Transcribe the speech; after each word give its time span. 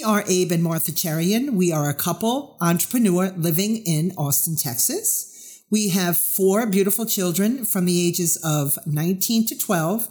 We 0.00 0.04
are 0.04 0.24
Abe 0.26 0.52
and 0.52 0.62
Martha 0.62 0.92
Cherian. 0.92 1.50
We 1.50 1.72
are 1.72 1.90
a 1.90 1.94
couple 1.94 2.56
entrepreneur 2.58 3.34
living 3.36 3.82
in 3.84 4.14
Austin, 4.16 4.56
Texas. 4.56 5.62
We 5.70 5.90
have 5.90 6.16
four 6.16 6.64
beautiful 6.66 7.04
children 7.04 7.66
from 7.66 7.84
the 7.84 8.08
ages 8.08 8.40
of 8.42 8.78
19 8.86 9.44
to 9.48 9.58
12 9.58 10.08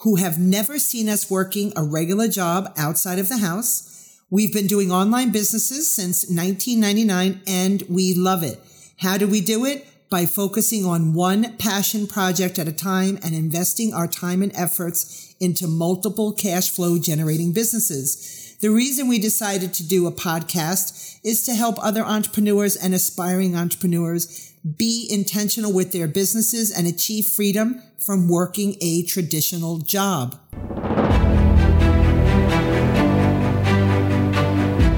who 0.00 0.16
have 0.16 0.38
never 0.38 0.78
seen 0.78 1.08
us 1.08 1.30
working 1.30 1.72
a 1.74 1.82
regular 1.82 2.28
job 2.28 2.74
outside 2.76 3.18
of 3.18 3.30
the 3.30 3.38
house. 3.38 4.20
We've 4.28 4.52
been 4.52 4.66
doing 4.66 4.92
online 4.92 5.32
businesses 5.32 5.96
since 5.96 6.28
1999 6.28 7.40
and 7.46 7.84
we 7.88 8.12
love 8.12 8.42
it. 8.42 8.60
How 8.98 9.16
do 9.16 9.26
we 9.26 9.40
do 9.40 9.64
it? 9.64 9.86
By 10.10 10.26
focusing 10.26 10.84
on 10.84 11.14
one 11.14 11.56
passion 11.56 12.06
project 12.06 12.58
at 12.58 12.68
a 12.68 12.72
time 12.72 13.18
and 13.24 13.34
investing 13.34 13.94
our 13.94 14.06
time 14.06 14.42
and 14.42 14.54
efforts 14.54 15.34
into 15.40 15.66
multiple 15.66 16.34
cash 16.34 16.68
flow 16.68 16.98
generating 16.98 17.54
businesses. 17.54 18.40
The 18.62 18.70
reason 18.70 19.08
we 19.08 19.18
decided 19.18 19.74
to 19.74 19.82
do 19.84 20.06
a 20.06 20.12
podcast 20.12 21.18
is 21.24 21.42
to 21.46 21.52
help 21.52 21.84
other 21.84 22.02
entrepreneurs 22.02 22.76
and 22.76 22.94
aspiring 22.94 23.56
entrepreneurs 23.56 24.52
be 24.76 25.08
intentional 25.10 25.72
with 25.72 25.90
their 25.90 26.06
businesses 26.06 26.70
and 26.70 26.86
achieve 26.86 27.26
freedom 27.26 27.82
from 27.98 28.28
working 28.28 28.76
a 28.80 29.02
traditional 29.02 29.78
job. 29.78 30.38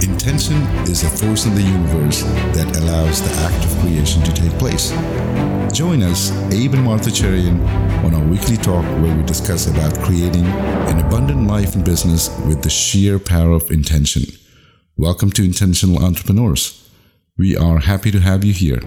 Intention 0.02 0.60
is 0.84 1.02
a 1.02 1.08
force 1.08 1.46
in 1.46 1.54
the 1.54 1.62
universe 1.62 2.20
that 2.52 2.70
allows 2.84 3.22
the 3.22 3.34
act 3.40 3.64
of 3.64 3.78
creation 3.80 4.22
to 4.22 4.32
take 4.34 4.52
place. 4.58 4.90
Join 5.72 6.02
us, 6.02 6.30
Abe 6.52 6.74
and 6.74 6.84
Martha 6.84 7.10
Cherian, 7.10 7.58
on 8.04 8.14
our 8.14 8.24
weekly 8.24 8.58
talk 8.58 8.84
where 9.00 9.16
we 9.16 9.22
discuss 9.22 9.66
about 9.66 9.98
creating 10.00 10.44
an 10.44 10.98
abundant 11.00 11.46
life 11.46 11.74
and 11.74 11.84
business 11.84 12.28
with 12.46 12.62
the 12.62 12.68
sheer 12.68 13.18
power 13.18 13.52
of 13.52 13.70
intention. 13.70 14.24
Welcome 14.98 15.30
to 15.32 15.42
Intentional 15.42 16.04
Entrepreneurs. 16.04 16.90
We 17.38 17.56
are 17.56 17.78
happy 17.78 18.10
to 18.10 18.20
have 18.20 18.44
you 18.44 18.52
here. 18.52 18.80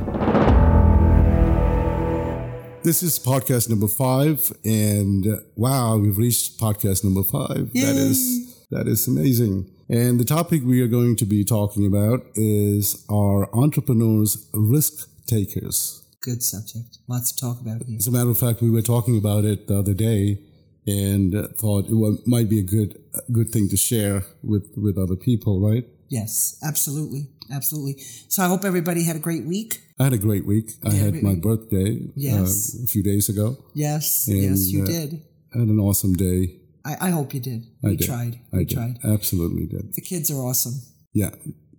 This 2.84 3.02
is 3.02 3.20
podcast 3.20 3.70
number 3.70 3.88
five, 3.88 4.54
and 4.64 5.26
uh, 5.28 5.38
wow, 5.56 5.98
we've 5.98 6.18
reached 6.18 6.60
podcast 6.60 7.04
number 7.04 7.24
five. 7.24 7.72
Yay. 7.74 7.82
That 7.82 7.96
is 7.96 8.66
that 8.70 8.88
is 8.88 9.08
amazing. 9.08 9.70
And 9.90 10.20
the 10.20 10.26
topic 10.26 10.64
we 10.66 10.82
are 10.82 10.88
going 10.88 11.16
to 11.18 11.26
be 11.26 11.44
talking 11.46 11.86
about 11.86 12.26
is 12.36 13.06
our 13.10 13.50
entrepreneurs 13.56 14.50
risk 14.54 15.10
takers. 15.28 16.04
Good 16.22 16.44
subject. 16.44 16.98
Lots 17.08 17.32
to 17.32 17.40
talk 17.46 17.62
about 17.62 17.84
here. 17.84 17.98
As 17.98 18.08
a 18.08 18.12
matter 18.12 18.30
of 18.30 18.38
fact, 18.38 18.62
we 18.62 18.70
were 18.70 18.82
talking 18.82 19.18
about 19.18 19.46
it 19.46 19.68
the 19.68 19.78
other 19.80 19.94
day, 19.94 20.40
and 20.86 21.34
uh, 21.36 21.48
thought 21.58 21.86
it 21.88 22.28
might 22.28 22.50
be 22.50 22.60
a 22.60 22.64
good 22.64 23.00
good 23.32 23.50
thing 23.50 23.70
to 23.70 23.78
share 23.78 24.24
with 24.44 24.66
with 24.76 24.98
other 24.98 25.16
people. 25.16 25.62
Right? 25.62 25.86
Yes, 26.10 26.58
absolutely. 26.64 27.28
Absolutely. 27.50 28.02
So 28.28 28.44
I 28.44 28.48
hope 28.48 28.66
everybody 28.66 29.04
had 29.04 29.16
a 29.16 29.20
great 29.20 29.46
week. 29.46 29.82
I 30.00 30.04
had 30.06 30.14
a 30.14 30.18
great 30.18 30.46
week. 30.46 30.72
I 30.86 30.90
Yeah, 30.92 31.04
had 31.06 31.24
my 31.24 31.34
week. 31.34 31.42
birthday 31.44 32.00
Yes. 32.16 32.76
uh, 32.78 32.84
a 32.84 32.88
few 32.88 33.04
days 33.04 33.30
ago. 33.30 33.58
Yes, 33.74 34.28
yes, 34.28 34.70
you 34.70 34.84
uh, 34.84 34.86
did. 34.86 35.22
I 35.56 35.60
had 35.60 35.70
an 35.70 35.80
awesome 35.80 36.14
day. 36.14 36.60
I, 36.90 37.08
I 37.08 37.10
hope 37.18 37.34
you 37.34 37.40
did. 37.40 37.62
I 37.84 37.90
We 37.90 37.96
did. 37.98 38.08
tried. 38.08 38.34
I 38.54 38.58
we 38.58 38.66
did. 38.66 38.76
tried. 38.78 38.96
Absolutely 39.04 39.66
did. 39.68 39.94
The 39.94 40.02
kids 40.02 40.32
are 40.32 40.42
awesome. 40.50 40.76
Yeah. 41.14 41.32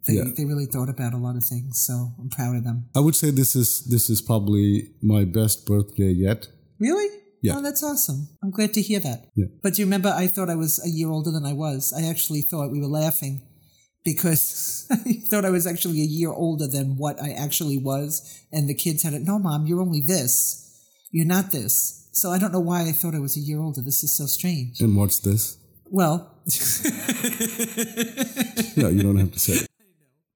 They, 0.06 0.14
yeah. 0.14 0.24
they 0.36 0.44
really 0.44 0.66
thought 0.66 0.88
about 0.88 1.12
a 1.14 1.18
lot 1.26 1.36
of 1.36 1.44
things, 1.44 1.84
so 1.86 2.12
I'm 2.20 2.30
proud 2.30 2.56
of 2.56 2.64
them. 2.64 2.88
I 2.96 3.00
would 3.00 3.16
say 3.16 3.30
this 3.30 3.54
is 3.54 3.84
this 3.94 4.08
is 4.08 4.22
probably 4.22 4.90
my 5.02 5.24
best 5.24 5.66
birthday 5.66 6.12
yet. 6.26 6.48
Really? 6.78 7.08
Yeah. 7.42 7.56
Oh, 7.56 7.62
that's 7.62 7.84
awesome. 7.84 8.28
I'm 8.42 8.50
glad 8.50 8.72
to 8.74 8.82
hear 8.82 9.00
that. 9.00 9.26
Yeah. 9.36 9.46
But 9.62 9.78
you 9.78 9.84
remember, 9.84 10.08
I 10.08 10.26
thought 10.26 10.50
I 10.50 10.54
was 10.56 10.80
a 10.84 10.88
year 10.88 11.10
older 11.10 11.30
than 11.30 11.44
I 11.44 11.52
was. 11.52 11.92
I 11.96 12.08
actually 12.08 12.42
thought 12.42 12.72
we 12.72 12.80
were 12.80 12.86
laughing 13.02 13.42
because 14.04 14.86
I 14.90 15.20
thought 15.28 15.44
I 15.44 15.50
was 15.50 15.66
actually 15.66 16.00
a 16.00 16.04
year 16.18 16.30
older 16.30 16.66
than 16.66 16.96
what 16.96 17.20
I 17.22 17.30
actually 17.32 17.78
was. 17.78 18.44
And 18.52 18.68
the 18.68 18.74
kids 18.74 19.02
had 19.02 19.12
it, 19.14 19.22
no, 19.22 19.38
mom, 19.38 19.66
you're 19.66 19.80
only 19.80 20.00
this. 20.00 20.64
You're 21.12 21.26
not 21.26 21.52
this. 21.52 21.97
So 22.18 22.32
I 22.32 22.38
don't 22.38 22.52
know 22.52 22.58
why 22.58 22.80
I 22.82 22.90
thought 22.90 23.14
I 23.14 23.20
was 23.20 23.36
a 23.36 23.40
year 23.40 23.60
older. 23.60 23.80
This 23.80 24.02
is 24.02 24.16
so 24.16 24.26
strange. 24.26 24.80
And 24.80 24.96
what's 24.96 25.20
this? 25.20 25.56
Well, 25.88 26.34
No, 28.76 28.88
you 28.88 29.02
don't 29.04 29.18
have 29.18 29.30
to 29.30 29.38
say. 29.38 29.52
it. 29.52 29.68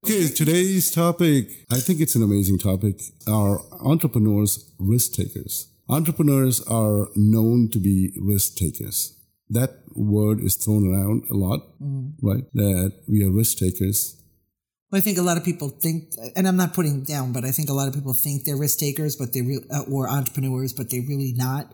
Okay, 0.07 0.29
today's 0.29 0.93
topic, 0.93 1.51
I 1.73 1.81
think 1.81 2.01
it's 2.01 2.15
an 2.15 2.23
amazing 2.23 2.59
topic, 2.59 3.01
are 3.27 3.63
entrepreneurs 3.81 4.73
risk 4.79 5.15
takers. 5.15 5.73
Entrepreneurs 5.89 6.61
are 6.69 7.09
known 7.17 7.69
to 7.71 7.81
be 7.81 8.13
risk 8.17 8.55
takers. 8.55 9.19
That 9.51 9.81
word 9.93 10.39
is 10.39 10.55
thrown 10.55 10.87
around 10.87 11.25
a 11.33 11.35
lot, 11.35 11.63
mm. 11.83 12.13
right? 12.23 12.45
That 12.55 12.93
we 13.09 13.25
are 13.25 13.31
risk 13.33 13.59
takers. 13.59 14.22
I 14.95 15.01
think 15.01 15.19
a 15.19 15.23
lot 15.23 15.37
of 15.39 15.45
people 15.45 15.69
think, 15.71 16.13
and 16.37 16.47
I'm 16.47 16.57
not 16.57 16.75
putting 16.75 17.03
down, 17.05 17.33
but 17.33 17.45
I 17.45 17.51
think 17.51 17.71
a 17.71 17.73
lot 17.73 17.89
of 17.89 17.95
people 17.95 18.13
think 18.13 18.45
they're 18.45 18.57
risk 18.57 18.79
takers, 18.79 19.17
but 19.17 19.33
they 19.33 19.41
re- 19.43 19.65
uh, 19.71 19.83
or 19.91 20.09
entrepreneurs, 20.09 20.73
but 20.73 20.91
they're 20.91 21.03
really 21.09 21.33
not. 21.35 21.73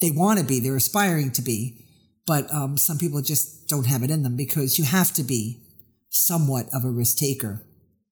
They 0.00 0.10
want 0.10 0.40
to 0.40 0.44
be, 0.44 0.58
they're 0.60 0.76
aspiring 0.76 1.30
to 1.32 1.42
be, 1.42 1.86
but 2.26 2.52
um, 2.52 2.76
some 2.76 2.98
people 2.98 3.22
just 3.22 3.68
don't 3.68 3.86
have 3.86 4.02
it 4.02 4.10
in 4.10 4.22
them 4.24 4.36
because 4.36 4.78
you 4.78 4.84
have 4.84 5.12
to 5.14 5.22
be 5.22 5.62
somewhat 6.10 6.66
of 6.74 6.84
a 6.84 6.90
risk 6.90 7.18
taker 7.18 7.62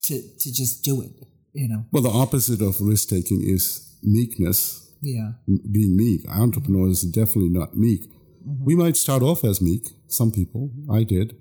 to 0.04 0.20
to 0.38 0.52
just 0.52 0.84
do 0.84 1.02
it. 1.02 1.10
You 1.52 1.68
know? 1.68 1.84
Well, 1.92 2.02
the 2.02 2.10
opposite 2.10 2.60
of 2.60 2.80
risk 2.80 3.08
taking 3.08 3.42
is 3.42 3.96
meekness, 4.02 4.90
Yeah. 5.02 5.32
being 5.46 5.96
meek. 5.96 6.28
Entrepreneurs 6.28 7.04
are 7.04 7.10
definitely 7.10 7.50
not 7.50 7.76
meek. 7.76 8.02
We 8.44 8.74
might 8.76 8.96
start 8.96 9.22
off 9.22 9.44
as 9.44 9.60
meek, 9.62 9.88
some 10.08 10.30
people, 10.30 10.70
I 10.90 11.02
did. 11.04 11.34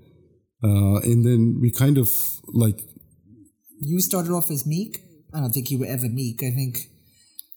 Uh, 0.63 0.97
and 1.03 1.25
then 1.25 1.59
we 1.62 1.69
kind 1.72 1.97
of 1.97 2.09
like 2.47 2.80
You 3.85 3.99
started 4.01 4.31
off 4.31 4.49
as 4.51 4.66
meek. 4.66 4.99
I 5.33 5.39
don't 5.39 5.51
think 5.51 5.71
you 5.71 5.79
were 5.79 5.85
ever 5.85 6.09
meek. 6.09 6.44
I 6.44 6.51
think 6.51 6.89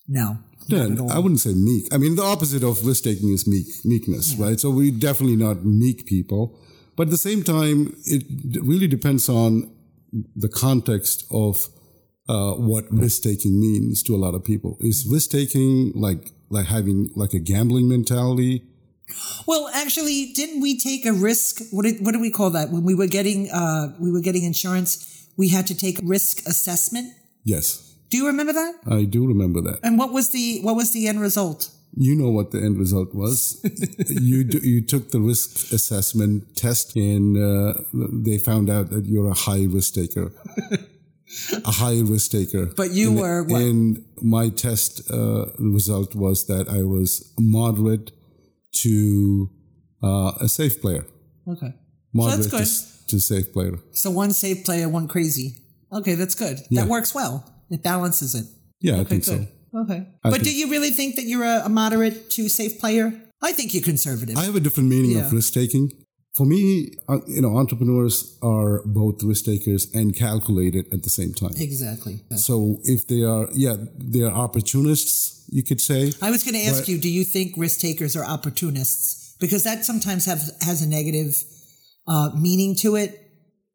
no. 0.09 0.38
Yeah. 0.66 0.88
I 1.10 1.19
wouldn't 1.19 1.41
say 1.41 1.54
meek. 1.54 1.92
I 1.92 1.98
mean, 1.98 2.16
the 2.16 2.22
opposite 2.22 2.64
of 2.64 2.84
risk 2.84 3.04
taking 3.04 3.32
is 3.32 3.47
meek, 3.47 3.66
meekness, 3.84 4.34
right? 4.37 4.59
So 4.59 4.70
we're 4.70 4.91
definitely 4.91 5.37
not 5.37 5.64
meek 5.64 6.06
people. 6.06 6.59
But 6.97 7.04
at 7.04 7.10
the 7.10 7.19
same 7.19 7.42
time, 7.42 7.94
it 8.04 8.25
really 8.62 8.88
depends 8.88 9.28
on 9.28 9.70
the 10.34 10.48
context 10.48 11.25
of 11.31 11.69
uh, 12.28 12.54
what 12.54 12.84
risk 12.91 13.22
taking 13.22 13.60
means 13.60 14.03
to 14.04 14.14
a 14.14 14.19
lot 14.19 14.34
of 14.34 14.44
people. 14.44 14.76
Is 14.81 15.06
risk 15.06 15.31
taking 15.31 15.93
like 15.94 16.32
like 16.48 16.66
having 16.66 17.10
like 17.14 17.34
a 17.34 17.38
gambling 17.38 17.88
mentality? 17.88 18.64
Well, 19.47 19.69
actually, 19.72 20.32
didn't 20.32 20.60
we 20.60 20.78
take 20.78 21.06
a 21.06 21.12
risk? 21.12 21.62
What 21.70 21.84
did, 21.84 22.04
what 22.04 22.12
do 22.12 22.20
we 22.20 22.31
call 22.31 22.50
that? 22.50 22.70
When 22.70 22.82
we 22.82 22.94
were 22.94 23.06
getting 23.06 23.50
uh, 23.50 23.94
we 24.00 24.10
were 24.10 24.20
getting 24.20 24.43
insurance, 24.43 25.25
we 25.36 25.48
had 25.48 25.66
to 25.66 25.74
take 25.74 25.98
risk 26.02 26.47
assessment. 26.47 27.12
Yes, 27.44 27.94
Do 28.10 28.16
you 28.16 28.26
remember 28.26 28.52
that? 28.52 28.74
I 28.86 29.04
do 29.04 29.26
remember 29.26 29.60
that. 29.62 29.80
And 29.82 29.98
what 29.98 30.12
was 30.12 30.30
the 30.30 30.60
what 30.62 30.76
was 30.76 30.92
the 30.92 31.08
end 31.08 31.20
result? 31.20 31.70
You 31.98 32.14
know 32.14 32.30
what 32.30 32.50
the 32.50 32.58
end 32.58 32.78
result 32.78 33.14
was. 33.14 33.60
you 34.08 34.44
you 34.62 34.80
took 34.82 35.10
the 35.10 35.20
risk 35.20 35.72
assessment 35.72 36.56
test, 36.56 36.94
and 36.96 37.36
uh, 37.36 37.75
they 38.26 38.38
found 38.38 38.70
out 38.70 38.91
that 38.91 39.06
you're 39.06 39.30
a 39.30 39.34
high 39.34 39.64
risk 39.64 39.94
taker. 39.94 40.32
a 41.64 41.72
high 41.72 42.00
risk 42.00 42.30
taker. 42.30 42.66
But 42.76 42.91
you 42.92 43.08
and, 43.08 43.20
were 43.20 43.42
what? 43.42 43.62
And 43.62 44.04
my 44.22 44.50
test 44.50 45.10
uh, 45.10 45.46
result 45.58 46.14
was 46.14 46.46
that 46.46 46.69
I 46.69 46.82
was 46.82 47.32
moderate 47.38 48.12
to 48.82 49.50
uh, 50.02 50.32
a 50.41 50.48
safe 50.48 50.80
player. 50.80 51.06
Okay, 51.48 51.72
Moderate 52.12 52.50
that's 52.50 52.50
to, 52.50 52.91
good. 52.91 52.95
To 53.09 53.21
safe 53.21 53.53
player. 53.53 53.78
so 53.93 54.11
one 54.11 54.33
safe 54.33 54.65
player, 54.65 54.89
one 54.89 55.06
crazy. 55.09 55.55
Okay, 55.93 56.15
that's 56.15 56.34
good. 56.34 56.59
Yeah. 56.71 56.83
That 56.83 56.91
works 56.91 57.15
well. 57.15 57.44
It 57.71 57.83
balances 57.83 58.34
it. 58.34 58.47
Yeah, 58.81 58.97
I 58.97 58.99
Okay, 59.00 59.09
think 59.21 59.25
so. 59.25 59.47
Okay, 59.83 60.06
I 60.25 60.31
but 60.31 60.43
do 60.43 60.53
you 60.55 60.71
really 60.71 60.91
think 60.91 61.17
that 61.17 61.25
you're 61.25 61.44
a, 61.44 61.62
a 61.67 61.69
moderate 61.69 62.31
to 62.31 62.49
safe 62.49 62.78
player? 62.81 63.12
I 63.43 63.53
think 63.53 63.75
you're 63.75 63.83
conservative. 63.83 64.37
I 64.37 64.44
have 64.44 64.56
a 64.56 64.61
different 64.61 64.89
meaning 64.89 65.11
Yeah. 65.12 65.27
of 65.27 65.33
risk 65.33 65.53
taking. 65.53 65.93
For 66.34 66.44
me, 66.44 66.91
uh, 67.09 67.19
you 67.27 67.41
know, 67.41 67.56
entrepreneurs 67.56 68.37
are 68.43 68.83
both 68.84 69.23
risk 69.23 69.44
takers 69.47 69.88
and 69.94 70.14
calculated 70.14 70.87
at 70.93 71.02
the 71.02 71.11
same 71.11 71.32
time. 71.32 71.52
exactly. 71.56 72.20
So 72.37 72.79
if 72.85 73.06
they 73.06 73.23
are, 73.23 73.49
yeah, 73.55 73.76
they 73.97 74.20
are 74.23 74.32
opportunists, 74.32 75.44
you 75.50 75.62
could 75.62 75.81
say. 75.81 76.12
I 76.20 76.31
was 76.31 76.43
going 76.44 76.55
to 76.55 76.64
ask 76.70 76.81
But- 76.82 76.88
you, 76.88 76.99
do 76.99 77.09
you 77.09 77.25
think 77.25 77.55
risk 77.56 77.81
takers 77.81 78.17
are 78.17 78.25
opportunists? 78.25 79.35
Because 79.38 79.62
that 79.64 79.85
sometimes 79.85 80.25
have, 80.26 80.43
has 80.62 80.82
a 80.82 80.88
negative 80.88 81.32
uh, 82.08 82.31
meaning 82.38 82.75
to 82.76 82.97
it. 82.97 83.23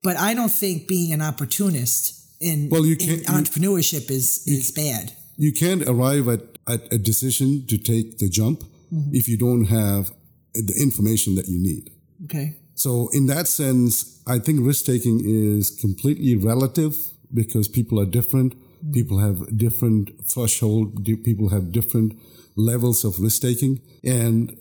But 0.03 0.17
I 0.17 0.33
don't 0.33 0.49
think 0.51 0.87
being 0.87 1.13
an 1.13 1.21
opportunist 1.21 2.13
in, 2.39 2.69
Well, 2.69 2.85
you 2.85 2.93
in 2.93 2.97
can't- 2.99 3.19
you- 3.21 3.25
entrepreneurship 3.27 4.09
is, 4.09 4.43
is 4.47 4.71
bad. 4.71 5.13
You 5.37 5.53
can't 5.53 5.83
arrive 5.87 6.27
at, 6.27 6.41
at 6.67 6.91
a 6.93 6.97
decision 6.97 7.65
to 7.67 7.77
take 7.77 8.17
the 8.19 8.29
jump 8.29 8.63
Mm-hmm. 8.93 9.11
if 9.15 9.29
you 9.29 9.37
don't 9.37 9.65
have 9.67 10.11
the 10.53 10.75
information 10.81 11.35
that 11.35 11.47
you 11.47 11.57
need. 11.59 11.91
Okay. 12.25 12.57
So 12.75 13.07
in 13.13 13.27
that 13.27 13.47
sense, 13.47 14.21
I 14.27 14.37
think 14.37 14.59
risk 14.67 14.83
taking 14.85 15.21
is 15.23 15.69
completely 15.69 16.35
relative 16.35 16.97
because 17.33 17.69
people 17.69 18.01
are 18.01 18.05
different. 18.05 18.53
People 18.91 19.19
have 19.19 19.57
different 19.57 20.09
threshold. 20.29 21.05
People 21.23 21.47
have 21.55 21.71
different 21.71 22.19
levels 22.57 23.05
of 23.05 23.17
risk 23.21 23.41
taking, 23.43 23.79
and 24.03 24.57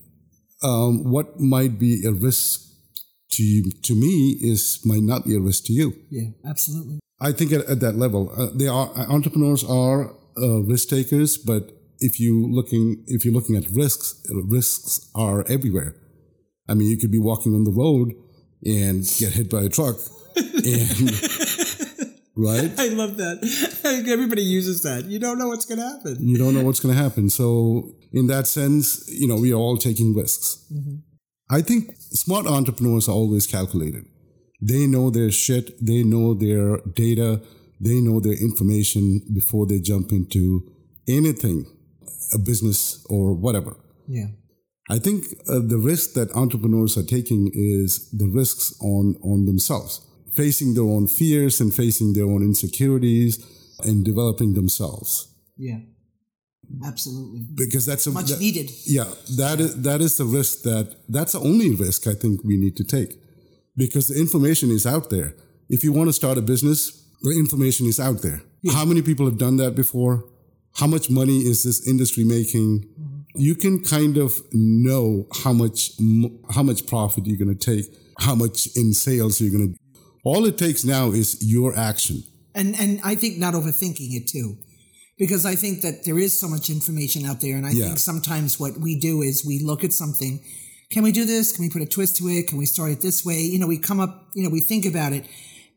um, 0.63 1.11
what 1.11 1.41
might 1.41 1.81
be 1.81 2.05
a 2.07 2.13
risk 2.13 2.61
to 3.31 3.43
you, 3.43 3.71
to 3.83 3.95
me 3.95 4.37
is 4.41 4.81
might 4.85 5.03
not 5.03 5.25
be 5.25 5.37
a 5.37 5.41
risk 5.41 5.65
to 5.67 5.73
you. 5.73 5.95
Yeah, 6.11 6.31
absolutely. 6.45 7.01
I 7.21 7.33
think 7.33 7.53
at, 7.53 7.67
at 7.67 7.81
that 7.81 7.97
level, 7.97 8.33
uh, 8.37 8.49
they 8.55 8.67
are 8.67 8.91
entrepreneurs 8.97 9.63
are 9.65 10.15
uh, 10.37 10.63
risk 10.63 10.89
takers, 10.89 11.37
but 11.37 11.73
if 11.99 12.19
you 12.19 12.47
looking 12.51 13.05
if 13.07 13.25
you're 13.25 13.35
looking 13.35 13.57
at 13.57 13.69
risks, 13.71 14.23
risks 14.31 15.11
are 15.15 15.45
everywhere. 15.49 15.95
I 16.69 16.75
mean, 16.75 16.89
you 16.89 16.97
could 16.97 17.11
be 17.11 17.19
walking 17.19 17.55
on 17.55 17.65
the 17.65 17.73
road 17.73 18.13
and 18.65 19.05
get 19.19 19.33
hit 19.33 19.51
by 19.51 19.63
a 19.63 19.69
truck, 19.69 19.97
and 20.37 21.11
right? 22.37 22.73
I 22.79 22.89
love 22.89 23.17
that. 23.17 23.39
Everybody 24.09 24.43
uses 24.43 24.83
that. 24.83 25.05
You 25.07 25.19
don't 25.19 25.39
know 25.39 25.49
what's 25.49 25.67
going 25.67 25.79
to 25.79 25.87
happen. 25.87 26.17
You 26.21 26.39
don't 26.39 26.55
know 26.55 26.63
what's 26.63 26.81
going 26.81 26.95
to 26.95 27.03
happen. 27.03 27.29
So, 27.31 27.95
in 28.13 28.27
that 28.29 28.47
sense, 28.47 29.09
you 29.09 29.27
know, 29.27 29.37
we 29.37 29.53
are 29.53 29.57
all 29.57 29.77
taking 29.77 30.15
risks. 30.15 30.65
Mm-hmm. 30.73 30.97
I 31.51 31.63
think 31.63 31.97
smart 31.97 32.47
entrepreneurs 32.47 33.09
are 33.09 33.13
always 33.13 33.47
calculated. 33.47 34.05
They 34.63 34.87
know 34.87 35.11
their 35.11 35.31
shit. 35.31 35.85
They 35.85 36.05
know 36.05 36.35
their 36.35 36.79
data. 36.95 37.43
They 37.81 38.01
know 38.01 38.21
their 38.21 38.35
information 38.35 39.23
before 39.35 39.67
they 39.67 39.81
jump 39.81 40.13
into 40.13 40.63
anything, 41.09 41.65
a 42.33 42.39
business 42.39 43.05
or 43.09 43.35
whatever. 43.35 43.77
Yeah. 44.07 44.29
I 44.89 44.99
think 44.99 45.25
uh, 45.49 45.61
the 45.61 45.79
risk 45.79 46.15
that 46.15 46.35
entrepreneurs 46.35 46.97
are 46.99 47.05
taking 47.05 47.51
is 47.55 48.11
the 48.11 48.27
risks 48.27 48.75
on, 48.83 49.17
on 49.23 49.47
themselves, 49.47 50.05
facing 50.35 50.75
their 50.75 50.85
own 50.85 51.07
fears 51.07 51.61
and 51.61 51.73
facing 51.73 52.13
their 52.13 52.27
own 52.27 52.43
insecurities 52.43 53.39
and 53.83 54.05
developing 54.05 54.55
themselves. 54.55 55.33
Yeah. 55.57 55.79
Absolutely. 56.85 57.47
Because 57.55 57.87
that's 57.87 58.07
a, 58.07 58.11
much 58.11 58.27
that, 58.27 58.41
needed. 58.41 58.71
Yeah, 58.87 59.09
that 59.37 59.61
is 59.61 59.83
that 59.83 60.01
is 60.01 60.17
the 60.17 60.25
risk 60.25 60.63
that 60.63 60.97
that's 61.09 61.33
the 61.33 61.41
only 61.41 61.75
risk 61.75 62.07
I 62.07 62.15
think 62.15 62.43
we 62.45 62.57
need 62.57 62.77
to 62.77 62.85
take. 62.85 63.21
Because 63.77 64.09
the 64.09 64.19
information 64.19 64.71
is 64.71 64.87
out 64.87 65.11
there. 65.11 65.35
If 65.69 65.85
you 65.85 65.93
want 65.93 66.09
to 66.09 66.13
start 66.13 66.39
a 66.39 66.43
business, 66.43 67.05
the 67.23 67.31
information 67.31 67.87
is 67.87 68.01
out 68.01 68.23
there. 68.23 68.43
Yeah. 68.63 68.73
How 68.73 68.85
many 68.85 69.03
people 69.03 69.27
have 69.27 69.39
done 69.39 69.57
that 69.59 69.75
before? 69.75 70.25
How 70.77 70.87
much 70.87 71.11
money 71.11 71.41
is 71.41 71.63
this 71.65 71.87
industry 71.87 72.25
making? 72.25 72.81
Mm-hmm. 72.81 73.21
You 73.35 73.55
can 73.55 73.83
kind 73.83 74.17
of 74.17 74.41
know 74.53 75.27
how 75.43 75.53
much 75.53 75.93
how 76.55 76.63
much 76.63 76.87
profit 76.87 77.27
you're 77.27 77.39
going 77.39 77.57
to 77.57 77.75
take, 77.75 77.87
how 78.19 78.35
much 78.35 78.69
in 78.77 78.93
sales 78.93 79.41
you're 79.41 79.53
going 79.53 79.75
to. 79.75 79.81
All 80.25 80.45
it 80.47 80.59
takes 80.59 80.85
now 80.85 81.11
is 81.11 81.39
your 81.41 81.77
action. 81.77 82.23
And 82.55 82.79
and 82.79 83.01
I 83.05 83.15
think 83.15 83.39
not 83.39 83.55
overthinking 83.55 84.15
it 84.15 84.27
too 84.29 84.57
because 85.21 85.45
I 85.45 85.55
think 85.55 85.83
that 85.83 86.05
there 86.05 86.19
is 86.19 86.41
so 86.41 86.49
much 86.49 86.71
information 86.71 87.27
out 87.27 87.43
there. 87.43 87.55
And 87.55 87.67
I 87.67 87.73
yeah. 87.73 87.85
think 87.85 87.99
sometimes 87.99 88.59
what 88.59 88.79
we 88.79 88.99
do 88.99 89.21
is 89.21 89.45
we 89.45 89.59
look 89.59 89.85
at 89.85 89.93
something. 89.93 90.41
Can 90.89 91.03
we 91.03 91.13
do 91.13 91.27
this? 91.27 91.53
Can 91.53 91.63
we 91.63 91.69
put 91.69 91.83
a 91.83 91.87
twist 91.87 92.17
to 92.17 92.29
it? 92.29 92.49
Can 92.49 92.57
we 92.57 92.65
start 92.65 92.91
it 92.91 93.03
this 93.03 93.23
way? 93.23 93.39
You 93.39 93.59
know, 93.59 93.67
we 93.67 93.77
come 93.77 94.01
up, 94.01 94.29
you 94.35 94.43
know, 94.43 94.49
we 94.49 94.61
think 94.61 94.87
about 94.87 95.13
it. 95.13 95.27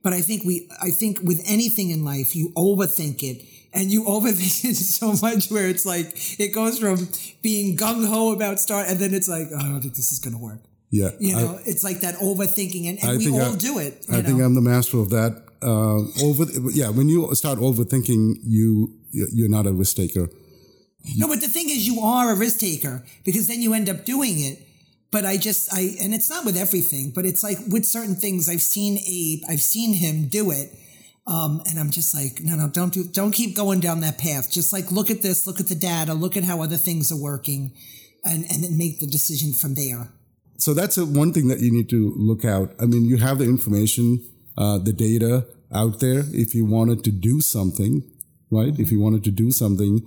But 0.02 0.14
I 0.14 0.22
think 0.22 0.46
we, 0.46 0.70
I 0.82 0.92
think 0.92 1.20
with 1.22 1.44
anything 1.46 1.90
in 1.90 2.06
life, 2.06 2.38
you 2.38 2.54
overthink 2.56 3.22
it 3.22 3.44
and 3.74 3.92
you 3.92 4.04
overthink 4.16 4.64
it 4.64 4.76
so 4.76 5.12
much 5.22 5.52
where 5.52 5.68
it's 5.68 5.86
like, 5.86 6.40
it 6.40 6.54
goes 6.54 6.80
from 6.80 7.10
being 7.42 7.76
gung 7.76 8.08
ho 8.08 8.32
about 8.32 8.62
start 8.62 8.88
and 8.88 8.98
then 8.98 9.14
it's 9.14 9.28
like, 9.28 9.48
oh, 9.54 9.60
I 9.60 9.64
don't 9.64 9.82
think 9.82 9.96
this 9.96 10.14
is 10.14 10.20
going 10.20 10.38
to 10.38 10.42
work. 10.42 10.62
Yeah. 10.90 11.10
You 11.20 11.36
know, 11.36 11.60
I, 11.60 11.64
it's 11.66 11.84
like 11.84 12.00
that 12.00 12.16
overthinking 12.16 12.88
and, 12.88 13.04
and 13.04 13.18
we 13.18 13.32
all 13.32 13.56
I, 13.56 13.58
do 13.58 13.80
it. 13.80 14.06
I 14.10 14.18
know? 14.18 14.22
think 14.22 14.42
I'm 14.42 14.56
the 14.56 14.62
master 14.62 15.00
of 15.00 15.10
that. 15.10 15.44
Uh, 15.64 16.02
over, 16.24 16.46
yeah, 16.72 16.90
when 16.90 17.08
you 17.08 17.34
start 17.36 17.60
overthinking, 17.60 18.40
you, 18.44 18.94
you're 19.12 19.50
not 19.50 19.66
a 19.66 19.72
risk 19.72 19.96
taker. 19.96 20.30
No, 21.18 21.28
but 21.28 21.42
the 21.42 21.48
thing 21.48 21.70
is, 21.70 21.88
you 21.88 22.02
are 22.02 22.32
a 22.32 22.36
risk 22.36 22.60
taker 22.60 23.04
because 23.26 23.48
then 23.48 23.62
you 23.62 23.74
end 23.74 23.90
up 23.90 24.06
doing 24.06 24.40
it. 24.40 24.60
But 25.12 25.26
I 25.26 25.38
just, 25.38 25.72
I, 25.72 25.96
and 26.02 26.14
it's 26.14 26.30
not 26.30 26.44
with 26.44 26.58
everything, 26.58 27.12
but 27.14 27.24
it's 27.24 27.44
like 27.44 27.58
with 27.70 27.86
certain 27.86 28.16
things, 28.16 28.50
I've 28.50 28.64
seen 28.64 28.98
Abe, 28.98 29.44
I've 29.48 29.62
seen 29.62 29.94
him 29.94 30.28
do 30.28 30.50
it. 30.52 30.72
Um, 31.28 31.62
and 31.70 31.80
I'm 31.80 31.92
just 31.92 32.14
like, 32.16 32.42
no, 32.42 32.56
no, 32.56 32.68
don't 32.68 32.92
do, 32.92 33.04
don't 33.04 33.32
keep 33.32 33.56
going 33.56 33.80
down 33.80 34.02
that 34.02 34.18
path. 34.18 34.52
Just 34.52 34.74
like, 34.74 34.92
look 34.92 35.12
at 35.12 35.22
this, 35.22 35.46
look 35.46 35.60
at 35.60 35.68
the 35.68 35.76
data, 35.76 36.14
look 36.14 36.36
at 36.36 36.44
how 36.44 36.62
other 36.62 36.78
things 36.78 37.12
are 37.12 37.22
working 37.22 37.72
and, 38.26 38.44
and 38.52 38.64
then 38.64 38.78
make 38.78 39.00
the 39.00 39.08
decision 39.08 39.54
from 39.54 39.76
there. 39.76 40.12
So 40.58 40.74
that's 40.74 40.98
a, 40.98 41.06
one 41.06 41.32
thing 41.32 41.48
that 41.48 41.60
you 41.60 41.72
need 41.72 41.90
to 41.90 42.14
look 42.18 42.44
out. 42.44 42.74
I 42.80 42.86
mean, 42.86 43.06
you 43.06 43.18
have 43.18 43.38
the 43.38 43.46
information, 43.46 44.26
uh, 44.58 44.78
the 44.78 44.94
data 44.94 45.46
out 45.74 46.00
there. 46.00 46.24
If 46.32 46.54
you 46.54 46.66
wanted 46.66 47.04
to 47.06 47.12
do 47.12 47.42
something, 47.42 48.04
right? 48.52 48.78
If 48.80 48.92
you 48.92 49.00
wanted 49.00 49.24
to 49.26 49.32
do 49.32 49.52
something, 49.52 50.02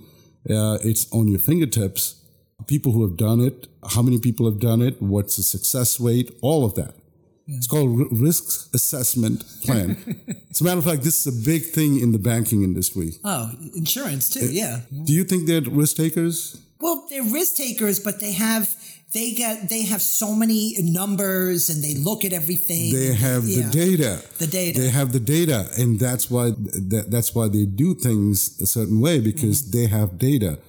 uh, 0.49 0.77
it's 0.83 1.11
on 1.11 1.27
your 1.27 1.39
fingertips. 1.39 2.23
People 2.67 2.91
who 2.91 3.07
have 3.07 3.17
done 3.17 3.39
it, 3.39 3.67
how 3.91 4.01
many 4.01 4.19
people 4.19 4.49
have 4.49 4.59
done 4.59 4.81
it, 4.81 5.01
what's 5.01 5.35
the 5.35 5.43
success 5.43 5.99
rate, 5.99 6.31
all 6.41 6.65
of 6.65 6.73
that. 6.75 6.95
Yeah. 7.45 7.57
It's 7.57 7.67
called 7.67 7.99
r- 7.99 8.07
risk 8.11 8.73
assessment 8.73 9.43
plan. 9.63 9.97
As 10.51 10.61
a 10.61 10.63
matter 10.63 10.79
of 10.79 10.85
fact, 10.85 11.03
this 11.03 11.25
is 11.25 11.41
a 11.41 11.45
big 11.45 11.63
thing 11.65 11.99
in 11.99 12.11
the 12.11 12.19
banking 12.19 12.63
industry. 12.63 13.13
Oh, 13.23 13.51
insurance 13.75 14.29
too, 14.29 14.47
uh, 14.47 14.49
yeah. 14.49 14.79
Do 15.05 15.13
you 15.13 15.23
think 15.23 15.47
they're 15.47 15.61
risk 15.61 15.97
takers? 15.97 16.59
Well, 16.79 17.05
they're 17.09 17.23
risk 17.23 17.55
takers, 17.55 17.99
but 17.99 18.19
they 18.19 18.33
have 18.33 18.75
they 19.13 19.31
get 19.31 19.69
they 19.69 19.83
have 19.83 20.01
so 20.01 20.33
many 20.33 20.75
numbers 20.79 21.69
and 21.69 21.83
they 21.83 21.95
look 21.95 22.25
at 22.25 22.33
everything. 22.33 22.93
They 22.93 23.13
have 23.13 23.45
yeah. 23.45 23.63
the 23.63 23.71
data. 23.71 24.23
The 24.37 24.47
data. 24.47 24.79
They 24.79 24.89
have 24.89 25.13
the 25.13 25.19
data, 25.19 25.69
and 25.77 25.99
that's 25.99 26.29
why 26.29 26.51
that, 26.51 27.05
that's 27.09 27.33
why 27.33 27.47
they 27.47 27.65
do 27.65 27.95
things 27.95 28.59
a 28.59 28.65
certain 28.65 28.99
way 28.99 29.19
because 29.19 29.61
mm-hmm. 29.61 29.77
they 29.77 29.87
have 29.87 30.17
data. 30.17 30.59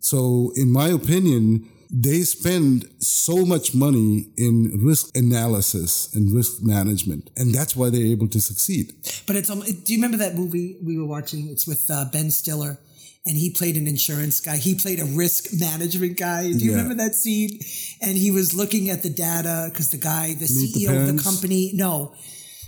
So, 0.00 0.52
in 0.56 0.70
my 0.70 0.88
opinion, 0.88 1.68
they 1.90 2.20
spend 2.22 2.88
so 2.98 3.44
much 3.46 3.74
money 3.74 4.28
in 4.36 4.84
risk 4.84 5.16
analysis 5.16 6.14
and 6.14 6.32
risk 6.32 6.62
management, 6.62 7.30
and 7.36 7.54
that's 7.54 7.74
why 7.74 7.88
they're 7.90 8.04
able 8.04 8.28
to 8.28 8.40
succeed. 8.40 8.92
But 9.26 9.36
it's 9.36 9.48
um, 9.48 9.60
do 9.60 9.92
you 9.92 9.98
remember 9.98 10.18
that 10.18 10.34
movie 10.34 10.76
we 10.82 10.98
were 10.98 11.06
watching? 11.06 11.48
It's 11.48 11.66
with 11.66 11.90
uh, 11.90 12.04
Ben 12.12 12.30
Stiller 12.30 12.78
and 13.26 13.36
he 13.36 13.50
played 13.50 13.76
an 13.76 13.88
insurance 13.88 14.40
guy. 14.40 14.56
He 14.56 14.76
played 14.76 15.00
a 15.00 15.04
risk 15.04 15.52
management 15.58 16.16
guy. 16.16 16.52
Do 16.52 16.58
you 16.58 16.70
yeah. 16.70 16.76
remember 16.76 17.02
that 17.02 17.14
scene? 17.14 17.58
And 18.00 18.16
he 18.16 18.30
was 18.30 18.54
looking 18.54 18.88
at 18.88 19.02
the 19.02 19.10
data 19.10 19.68
because 19.70 19.90
the 19.90 19.98
guy, 19.98 20.34
the 20.34 20.42
Meet 20.42 20.74
CEO 20.74 20.88
the 20.88 21.00
of 21.00 21.16
the 21.16 21.22
company, 21.22 21.72
no, 21.74 22.14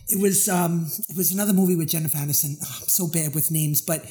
it 0.09 0.21
was 0.21 0.49
um, 0.49 0.91
it 1.09 1.17
was 1.17 1.33
another 1.33 1.53
movie 1.53 1.77
with 1.77 1.89
Jennifer 1.89 2.17
Aniston. 2.17 2.57
Oh, 2.63 2.79
I'm 2.83 2.89
so 2.89 3.07
bad 3.07 3.35
with 3.35 3.51
names, 3.51 3.81
but 3.81 4.05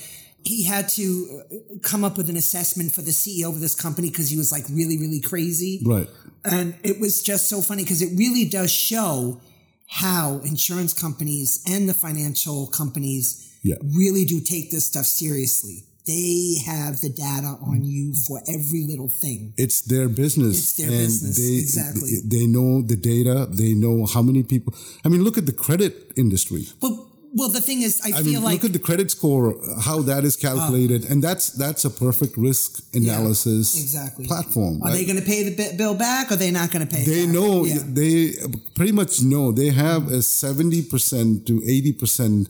he 0.44 0.64
had 0.64 0.88
to 0.90 1.42
uh, 1.52 1.56
come 1.82 2.06
up 2.06 2.16
with 2.16 2.30
an 2.30 2.38
assessment 2.38 2.94
for 2.94 3.02
the 3.02 3.12
CEO 3.12 3.50
of 3.50 3.60
this 3.60 3.76
company 3.76 4.10
because 4.10 4.30
he 4.30 4.38
was 4.38 4.52
like 4.52 4.64
really, 4.72 4.98
really 4.98 5.20
crazy. 5.20 5.82
Right. 5.84 6.08
And 6.46 6.76
it 6.84 7.02
was 7.02 7.22
just 7.22 7.50
so 7.50 7.60
funny 7.60 7.84
because 7.84 8.02
it 8.02 8.18
really 8.18 8.46
does 8.46 8.72
show 8.72 9.42
how 9.88 10.40
insurance 10.46 10.94
companies 10.94 11.62
and 11.68 11.90
the 11.90 11.94
financial 11.94 12.68
companies 12.68 13.58
yeah. 13.64 13.76
really 13.95 14.24
do 14.24 14.40
take 14.40 14.71
this 14.71 14.86
stuff 14.88 15.06
seriously 15.06 15.87
they 16.07 16.56
have 16.66 17.02
the 17.02 17.09
data 17.09 17.57
on 17.61 17.83
you 17.83 18.14
for 18.26 18.42
every 18.47 18.83
little 18.87 19.09
thing. 19.09 19.54
It's 19.57 19.81
their 19.81 20.07
business. 20.07 20.57
It's 20.57 20.78
their 20.78 20.87
and 20.87 20.97
business. 20.97 21.37
They, 21.37 21.57
exactly. 21.57 22.09
They, 22.23 22.37
they 22.37 22.47
know 22.47 22.81
the 22.81 22.95
data. 22.95 23.47
They 23.49 23.73
know 23.73 24.06
how 24.06 24.21
many 24.21 24.44
people. 24.44 24.73
I 25.04 25.09
mean, 25.09 25.23
look 25.23 25.37
at 25.37 25.45
the 25.45 25.52
credit 25.52 26.14
industry. 26.16 26.68
Well, 26.81 27.07
well, 27.33 27.49
the 27.49 27.61
thing 27.61 27.81
is, 27.81 28.02
I, 28.04 28.09
I 28.19 28.23
feel 28.23 28.26
mean, 28.26 28.44
like 28.44 28.54
look 28.54 28.66
at 28.71 28.73
the 28.73 28.80
credit 28.80 29.11
score, 29.11 29.56
how 29.81 30.02
that 30.04 30.23
is 30.23 30.35
calculated, 30.37 31.06
uh, 31.06 31.09
and 31.11 31.23
that's 31.23 31.49
that's 31.49 31.83
a 31.83 31.90
perfect 31.90 32.37
risk 32.37 32.83
analysis 32.95 33.76
yeah, 33.76 33.83
exactly. 33.83 34.26
platform. 34.26 34.81
Are 34.81 34.85
right? 34.85 34.94
they 34.94 35.06
going 35.06 35.19
to 35.19 35.26
pay 35.26 35.44
the 35.44 35.76
bill 35.78 35.94
back, 35.94 36.31
or 36.31 36.33
are 36.33 36.37
they 36.37 36.52
not 36.52 36.71
going 36.71 36.87
to 36.87 36.95
pay? 36.95 37.04
They 37.04 37.28
know. 37.28 37.66
Yeah. 37.66 37.80
They 37.85 38.33
pretty 38.76 38.94
much 38.94 39.21
know. 39.21 39.52
They 39.52 39.69
have 39.71 40.09
a 40.09 40.21
seventy 40.21 40.81
percent 40.81 41.45
to 41.47 41.61
eighty 41.66 41.92
percent 41.92 42.47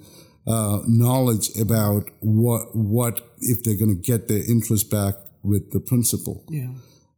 uh, 0.47 0.81
knowledge 0.87 1.55
about 1.59 2.09
what 2.19 2.75
what 2.75 3.21
if 3.39 3.63
they're 3.63 3.77
going 3.77 3.95
to 3.95 4.01
get 4.01 4.27
their 4.27 4.43
interest 4.49 4.89
back 4.89 5.15
with 5.43 5.71
the 5.71 5.79
principal. 5.79 6.43
Yeah, 6.49 6.69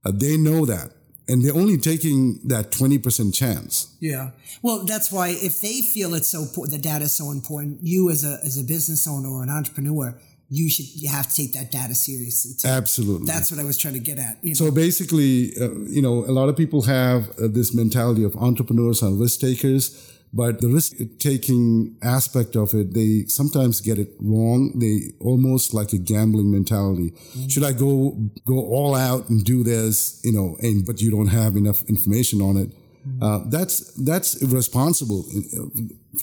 uh, 0.04 0.12
they 0.14 0.36
know 0.36 0.66
that, 0.66 0.92
and 1.28 1.44
they're 1.44 1.56
only 1.56 1.78
taking 1.78 2.40
that 2.48 2.72
twenty 2.72 2.98
percent 2.98 3.36
chance. 3.36 3.96
Yeah, 4.00 4.32
well, 4.64 4.84
that's 4.86 5.12
why 5.12 5.30
if 5.30 5.62
they 5.62 5.82
feel 5.82 6.16
it's 6.16 6.30
so 6.30 6.46
the 6.66 6.80
data 6.80 7.06
is 7.06 7.16
so 7.16 7.32
important, 7.32 7.80
you 7.84 8.10
as 8.10 8.24
a 8.24 8.40
as 8.44 8.58
a 8.58 8.64
business 8.64 9.08
owner 9.08 9.30
or 9.30 9.44
an 9.44 9.50
entrepreneur. 9.50 10.20
You 10.52 10.68
should 10.68 10.88
you 10.96 11.10
have 11.10 11.30
to 11.30 11.36
take 11.36 11.54
that 11.54 11.70
data 11.70 11.94
seriously. 11.94 12.54
Too. 12.58 12.68
Absolutely, 12.68 13.28
that's 13.28 13.52
what 13.52 13.60
I 13.60 13.64
was 13.64 13.78
trying 13.78 13.94
to 13.94 14.00
get 14.00 14.18
at. 14.18 14.40
You 14.42 14.50
know? 14.50 14.54
So 14.56 14.72
basically, 14.72 15.54
uh, 15.62 15.70
you 15.86 16.02
know, 16.02 16.26
a 16.26 16.34
lot 16.34 16.50
of 16.50 16.58
people 16.58 16.82
have 16.82 17.30
uh, 17.38 17.48
this 17.48 17.72
mentality 17.72 18.24
of 18.24 18.36
entrepreneurs 18.36 19.04
are 19.04 19.12
risk 19.12 19.42
takers 19.42 20.19
but 20.32 20.62
the 20.62 20.68
risk 20.68 20.94
taking 21.18 21.98
aspect 22.04 22.56
of 22.56 22.74
it, 22.74 22.94
they 22.94 23.26
sometimes 23.28 23.82
get 23.82 23.98
it 23.98 24.10
wrong. 24.20 24.78
They 24.78 25.14
almost 25.20 25.74
like 25.74 25.92
a 25.92 25.98
gambling 25.98 26.52
mentality. 26.52 27.12
Mm-hmm. 27.12 27.48
Should 27.48 27.64
I 27.64 27.72
go, 27.72 28.16
go 28.46 28.60
all 28.60 28.94
out 28.96 29.30
and 29.30 29.44
do 29.44 29.64
this, 29.64 30.22
you 30.24 30.32
know, 30.32 30.56
and, 30.62 30.86
but 30.86 31.02
you 31.02 31.10
don't 31.10 31.28
have 31.28 31.56
enough 31.56 31.82
information 31.90 32.42
on 32.42 32.58
it. 32.58 32.70
Mm-hmm. 32.70 33.24
Uh, 33.24 33.40
that's, 33.50 33.92
that's 33.94 34.42
irresponsible. 34.42 35.26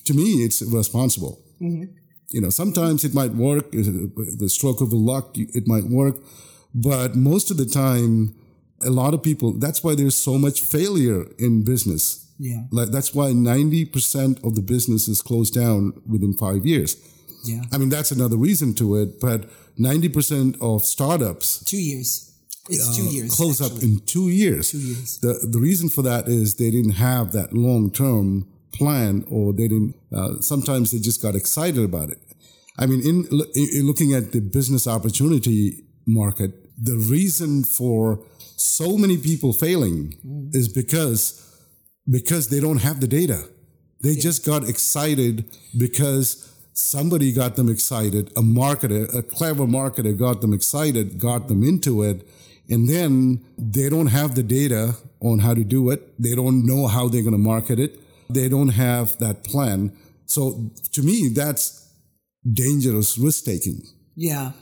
To 0.04 0.14
me, 0.14 0.44
it's 0.44 0.62
irresponsible. 0.62 1.42
Mm-hmm. 1.60 1.92
You 2.30 2.40
know, 2.42 2.50
sometimes 2.50 3.04
it 3.04 3.12
might 3.12 3.32
work. 3.32 3.72
The 3.72 4.48
stroke 4.48 4.80
of 4.80 4.90
the 4.90 4.96
luck, 4.96 5.30
it 5.34 5.66
might 5.66 5.84
work. 5.84 6.16
But 6.75 7.16
most 7.16 7.50
of 7.50 7.56
the 7.56 7.66
time, 7.66 8.36
a 8.84 8.90
lot 8.90 9.14
of 9.14 9.22
people, 9.22 9.52
that's 9.52 9.82
why 9.82 9.94
there's 9.94 10.16
so 10.16 10.38
much 10.38 10.60
failure 10.60 11.25
in 11.38 11.64
business 11.64 12.25
Yeah. 12.38 12.62
Like 12.71 12.90
that's 12.90 13.14
why 13.14 13.31
90% 13.33 14.45
of 14.45 14.55
the 14.55 14.62
businesses 14.62 15.23
close 15.23 15.50
down 15.50 15.93
within 16.07 16.35
five 16.35 16.66
years. 16.66 16.97
Yeah. 17.45 17.62
I 17.73 17.78
mean, 17.78 17.88
that's 17.88 18.11
another 18.11 18.37
reason 18.37 18.75
to 18.75 18.97
it, 18.97 19.21
but 19.21 19.49
90% 19.78 20.61
of 20.61 20.83
startups 20.85 21.64
Two 21.64 21.76
years. 21.81 22.33
It's 22.69 22.97
two 22.97 23.05
years. 23.05 23.33
Uh, 23.33 23.37
close 23.37 23.61
up 23.61 23.81
in 23.83 24.00
two 24.07 24.28
years. 24.28 24.73
Two 24.73 24.78
years. 24.78 25.19
The, 25.19 25.47
the 25.50 25.59
reason 25.61 25.88
for 25.88 26.02
that 26.02 26.26
is 26.26 26.57
they 26.57 26.71
didn't 26.71 26.93
have 26.97 27.31
that 27.33 27.52
long 27.52 27.90
term 27.93 28.49
plan 28.73 29.25
or 29.31 29.52
they 29.52 29.69
didn't, 29.69 29.95
uh, 30.12 30.40
sometimes 30.40 30.90
they 30.90 30.99
just 30.99 31.23
got 31.23 31.35
excited 31.37 31.85
about 31.85 32.11
it. 32.11 32.19
I 32.78 32.87
mean, 32.87 33.00
in, 33.00 33.26
in 33.55 33.87
looking 33.87 34.12
at 34.14 34.33
the 34.33 34.40
business 34.40 34.87
opportunity 34.87 35.85
market, 36.07 36.50
the 36.76 36.97
reason 36.97 37.62
for 37.64 38.26
so 38.57 38.99
many 38.99 39.16
people 39.16 39.52
failing 39.52 40.14
Mm. 40.26 40.55
is 40.55 40.69
because 40.69 41.46
because 42.08 42.48
they 42.48 42.60
don't 42.60 42.78
have 42.78 43.00
the 43.00 43.06
data. 43.06 43.48
They 44.02 44.14
just 44.14 44.44
got 44.44 44.68
excited 44.68 45.44
because 45.76 46.52
somebody 46.72 47.32
got 47.32 47.56
them 47.56 47.68
excited. 47.68 48.30
A 48.36 48.42
marketer, 48.42 49.12
a 49.14 49.22
clever 49.22 49.64
marketer 49.64 50.16
got 50.16 50.40
them 50.40 50.52
excited, 50.52 51.18
got 51.18 51.48
them 51.48 51.62
into 51.62 52.02
it. 52.02 52.26
And 52.68 52.88
then 52.88 53.44
they 53.56 53.88
don't 53.88 54.08
have 54.08 54.34
the 54.34 54.42
data 54.42 54.96
on 55.20 55.38
how 55.38 55.54
to 55.54 55.64
do 55.64 55.90
it. 55.90 56.20
They 56.20 56.34
don't 56.34 56.66
know 56.66 56.86
how 56.86 57.08
they're 57.08 57.22
going 57.22 57.32
to 57.32 57.38
market 57.38 57.78
it. 57.78 57.98
They 58.28 58.48
don't 58.48 58.70
have 58.70 59.18
that 59.18 59.44
plan. 59.44 59.96
So 60.26 60.70
to 60.92 61.02
me, 61.02 61.28
that's 61.28 61.88
dangerous 62.52 63.16
risk 63.18 63.44
taking. 63.44 63.82
Yeah. 64.14 64.52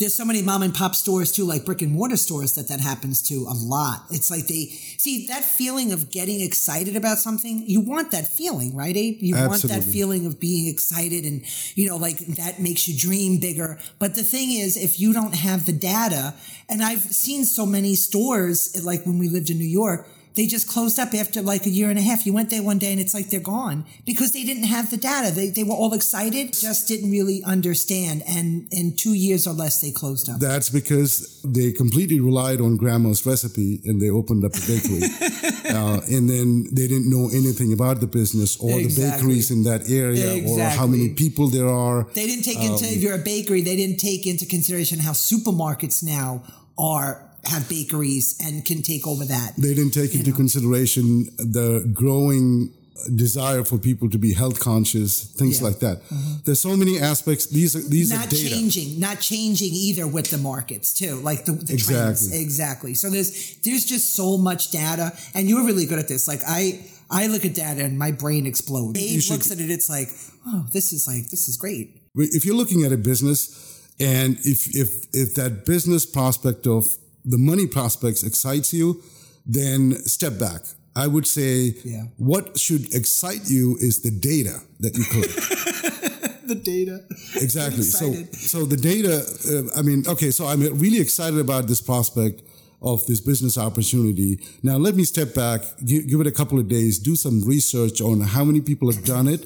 There's 0.00 0.14
so 0.14 0.24
many 0.24 0.40
mom 0.40 0.62
and 0.62 0.74
pop 0.74 0.94
stores 0.94 1.30
too, 1.30 1.44
like 1.44 1.66
brick 1.66 1.82
and 1.82 1.92
mortar 1.92 2.16
stores 2.16 2.54
that 2.54 2.68
that 2.68 2.80
happens 2.80 3.20
to 3.24 3.46
a 3.46 3.52
lot. 3.52 4.06
It's 4.10 4.30
like 4.30 4.46
they 4.46 4.68
see 4.96 5.26
that 5.26 5.44
feeling 5.44 5.92
of 5.92 6.10
getting 6.10 6.40
excited 6.40 6.96
about 6.96 7.18
something. 7.18 7.64
You 7.66 7.82
want 7.82 8.10
that 8.12 8.26
feeling, 8.26 8.74
right, 8.74 8.96
Abe? 8.96 9.18
You 9.20 9.36
want 9.36 9.60
that 9.64 9.84
feeling 9.84 10.24
of 10.24 10.40
being 10.40 10.68
excited 10.68 11.26
and, 11.26 11.42
you 11.74 11.86
know, 11.86 11.98
like 11.98 12.16
that 12.36 12.58
makes 12.58 12.88
you 12.88 12.98
dream 12.98 13.40
bigger. 13.40 13.78
But 13.98 14.14
the 14.14 14.22
thing 14.22 14.52
is, 14.52 14.78
if 14.78 14.98
you 14.98 15.12
don't 15.12 15.34
have 15.34 15.66
the 15.66 15.72
data, 15.74 16.32
and 16.70 16.82
I've 16.82 17.00
seen 17.00 17.44
so 17.44 17.66
many 17.66 17.94
stores, 17.94 18.82
like 18.82 19.04
when 19.04 19.18
we 19.18 19.28
lived 19.28 19.50
in 19.50 19.58
New 19.58 19.64
York, 19.64 20.08
they 20.34 20.46
just 20.46 20.68
closed 20.68 20.98
up 20.98 21.14
after 21.14 21.42
like 21.42 21.66
a 21.66 21.70
year 21.70 21.90
and 21.90 21.98
a 21.98 22.02
half. 22.02 22.26
You 22.26 22.32
went 22.32 22.50
there 22.50 22.62
one 22.62 22.78
day 22.78 22.92
and 22.92 23.00
it's 23.00 23.14
like 23.14 23.30
they're 23.30 23.40
gone 23.40 23.84
because 24.06 24.32
they 24.32 24.44
didn't 24.44 24.64
have 24.64 24.90
the 24.90 24.96
data. 24.96 25.34
They, 25.34 25.48
they 25.48 25.64
were 25.64 25.74
all 25.74 25.92
excited, 25.92 26.52
just 26.52 26.88
didn't 26.88 27.10
really 27.10 27.42
understand. 27.44 28.22
And 28.28 28.68
in 28.72 28.96
two 28.96 29.14
years 29.14 29.46
or 29.46 29.52
less, 29.52 29.80
they 29.80 29.90
closed 29.90 30.28
up. 30.28 30.40
That's 30.40 30.70
because 30.70 31.40
they 31.42 31.72
completely 31.72 32.20
relied 32.20 32.60
on 32.60 32.76
grandma's 32.76 33.24
recipe 33.26 33.80
and 33.84 34.00
they 34.00 34.10
opened 34.10 34.44
up 34.44 34.52
a 34.54 34.60
bakery. 34.60 35.02
uh, 35.74 36.00
and 36.10 36.28
then 36.28 36.64
they 36.72 36.86
didn't 36.86 37.10
know 37.10 37.28
anything 37.32 37.72
about 37.72 38.00
the 38.00 38.06
business 38.06 38.58
or 38.60 38.70
the 38.70 38.94
bakeries 38.94 39.50
in 39.50 39.64
that 39.64 39.90
area 39.90 40.46
or 40.48 40.60
how 40.70 40.86
many 40.86 41.10
people 41.14 41.48
there 41.48 41.68
are. 41.68 42.04
They 42.14 42.26
didn't 42.26 42.44
take 42.44 42.60
into, 42.60 42.84
if 42.84 43.02
you're 43.02 43.14
a 43.14 43.18
bakery, 43.18 43.62
they 43.62 43.76
didn't 43.76 43.98
take 43.98 44.26
into 44.26 44.46
consideration 44.46 44.98
how 44.98 45.12
supermarkets 45.12 46.02
now 46.02 46.42
are, 46.78 47.29
have 47.44 47.68
bakeries 47.68 48.38
and 48.42 48.64
can 48.64 48.82
take 48.82 49.06
over 49.06 49.24
that. 49.24 49.54
They 49.56 49.74
didn't 49.74 49.92
take 49.92 50.14
into 50.14 50.32
consideration 50.32 51.24
the 51.38 51.88
growing 51.92 52.72
desire 53.16 53.64
for 53.64 53.78
people 53.78 54.10
to 54.10 54.18
be 54.18 54.34
health 54.34 54.60
conscious, 54.60 55.24
things 55.24 55.60
Yeah. 55.60 55.66
like 55.68 55.78
that. 55.80 56.02
Mm-hmm. 56.10 56.32
There's 56.44 56.60
so 56.60 56.76
many 56.76 56.98
aspects. 57.00 57.46
These 57.46 57.74
are 57.76 57.80
these 57.88 58.12
are 58.12 58.16
not 58.18 58.28
data. 58.28 58.50
changing, 58.50 59.00
not 59.00 59.20
changing 59.20 59.72
either 59.72 60.06
with 60.06 60.30
the 60.30 60.36
markets 60.38 60.92
too, 60.92 61.14
like 61.16 61.46
the, 61.46 61.52
the 61.52 61.76
trends. 61.78 62.26
Exactly. 62.26 62.42
Exactly. 62.42 62.94
So 62.94 63.08
there's 63.08 63.56
there's 63.64 63.86
just 63.86 64.14
so 64.14 64.36
much 64.36 64.70
data, 64.70 65.12
and 65.34 65.48
you're 65.48 65.64
really 65.64 65.86
good 65.86 65.98
at 65.98 66.08
this. 66.08 66.28
Like 66.28 66.40
I 66.46 66.84
I 67.10 67.26
look 67.28 67.44
at 67.46 67.54
data 67.54 67.82
and 67.82 67.98
my 67.98 68.12
brain 68.12 68.46
explodes. 68.46 68.98
Abe 69.00 69.20
should- 69.20 69.32
looks 69.32 69.50
at 69.50 69.60
it, 69.60 69.70
it's 69.70 69.88
like, 69.88 70.08
oh, 70.46 70.66
this 70.72 70.92
is 70.92 71.06
like 71.08 71.30
this 71.30 71.48
is 71.48 71.56
great. 71.56 71.96
if 72.16 72.44
you're 72.44 72.56
looking 72.56 72.84
at 72.84 72.92
a 72.92 72.98
business 72.98 73.88
and 73.98 74.36
if 74.44 74.76
if 74.76 75.06
if 75.14 75.34
that 75.36 75.64
business 75.64 76.04
prospect 76.04 76.66
of 76.66 76.84
the 77.24 77.38
money 77.38 77.66
prospects 77.66 78.22
excites 78.22 78.72
you 78.72 79.02
then 79.46 79.94
step 80.04 80.38
back. 80.38 80.62
I 80.94 81.06
would 81.06 81.26
say 81.26 81.74
Yeah. 81.84 82.04
what 82.16 82.58
should 82.58 82.94
excite 82.94 83.48
you 83.48 83.76
is 83.80 84.00
the 84.02 84.10
data 84.10 84.60
that 84.80 84.96
you 84.96 85.04
collect. 85.04 85.36
The 86.50 86.56
data. 86.56 87.04
exactly. 87.36 87.84
So 87.84 88.12
so 88.32 88.64
the 88.64 88.76
data 88.76 89.14
uh, 89.52 89.78
i 89.78 89.82
mean 89.82 90.02
okay 90.08 90.30
so 90.32 90.46
i'm 90.50 90.60
really 90.84 90.98
excited 91.00 91.38
about 91.38 91.68
this 91.68 91.80
prospect 91.80 92.42
of 92.82 93.06
this 93.06 93.20
business 93.20 93.56
opportunity. 93.56 94.40
Now 94.62 94.76
let 94.86 94.94
me 94.96 95.04
step 95.04 95.32
back 95.34 95.60
give, 95.84 96.08
give 96.10 96.20
it 96.20 96.26
a 96.26 96.32
couple 96.40 96.58
of 96.58 96.66
days 96.66 96.98
do 96.98 97.14
some 97.14 97.36
research 97.54 98.00
on 98.00 98.16
how 98.34 98.42
many 98.44 98.60
people 98.60 98.90
have 98.92 99.04
done 99.04 99.28
it. 99.28 99.42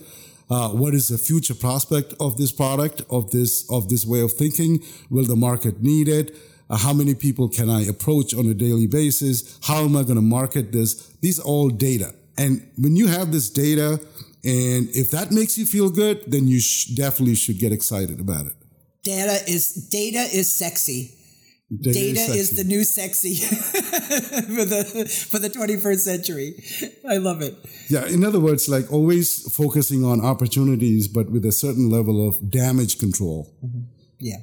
Uh, 0.48 0.68
what 0.82 0.94
is 0.94 1.08
the 1.08 1.18
future 1.18 1.54
prospect 1.66 2.14
of 2.20 2.30
this 2.40 2.52
product 2.52 3.02
of 3.10 3.30
this 3.32 3.52
of 3.70 3.88
this 3.92 4.06
way 4.06 4.20
of 4.22 4.32
thinking? 4.32 4.72
Will 5.10 5.26
the 5.34 5.36
market 5.48 5.82
need 5.82 6.08
it 6.08 6.26
Uh, 6.74 6.78
how 6.86 6.92
many 6.92 7.14
people 7.14 7.48
can 7.48 7.68
i 7.70 7.80
approach 7.94 8.34
on 8.34 8.46
a 8.54 8.54
daily 8.54 8.86
basis 8.86 9.36
how 9.68 9.78
am 9.84 9.94
i 10.00 10.02
going 10.02 10.20
to 10.24 10.28
market 10.38 10.72
this 10.72 10.94
these 11.24 11.38
are 11.40 11.48
all 11.52 11.68
data 11.68 12.08
and 12.36 12.52
when 12.84 12.96
you 12.96 13.06
have 13.06 13.30
this 13.36 13.48
data 13.50 14.00
and 14.44 14.90
if 14.90 15.10
that 15.12 15.32
makes 15.32 15.56
you 15.56 15.64
feel 15.64 15.88
good, 15.88 16.22
then 16.26 16.46
you 16.46 16.60
sh- 16.60 16.84
definitely 16.88 17.34
should 17.34 17.58
get 17.58 17.72
excited 17.72 18.20
about 18.20 18.46
it. 18.46 18.52
Data 19.02 19.42
is 19.50 19.88
data 19.88 20.18
is 20.18 20.52
sexy. 20.52 21.14
Data, 21.80 21.98
Data 21.98 22.20
is, 22.20 22.50
sexy. 22.50 22.62
the 22.62 22.64
new 22.64 22.84
sexy 22.84 23.34
for 23.36 24.64
the 24.66 25.26
for 25.30 25.38
the 25.38 25.48
21st 25.48 25.98
century. 25.98 26.62
I 27.08 27.16
love 27.16 27.40
it. 27.40 27.56
yeah. 27.88 28.06
In 28.06 28.22
other 28.22 28.38
words, 28.38 28.68
like 28.68 28.92
always 28.92 29.50
focusing 29.50 30.04
on 30.04 30.20
opportunities, 30.20 31.08
but 31.08 31.30
with 31.30 31.46
a 31.46 31.52
certain 31.52 31.88
level 31.90 32.28
of 32.28 32.50
damage 32.50 32.98
control. 32.98 33.50
Mm-hmm. 33.64 33.80
Yeah. 34.20 34.36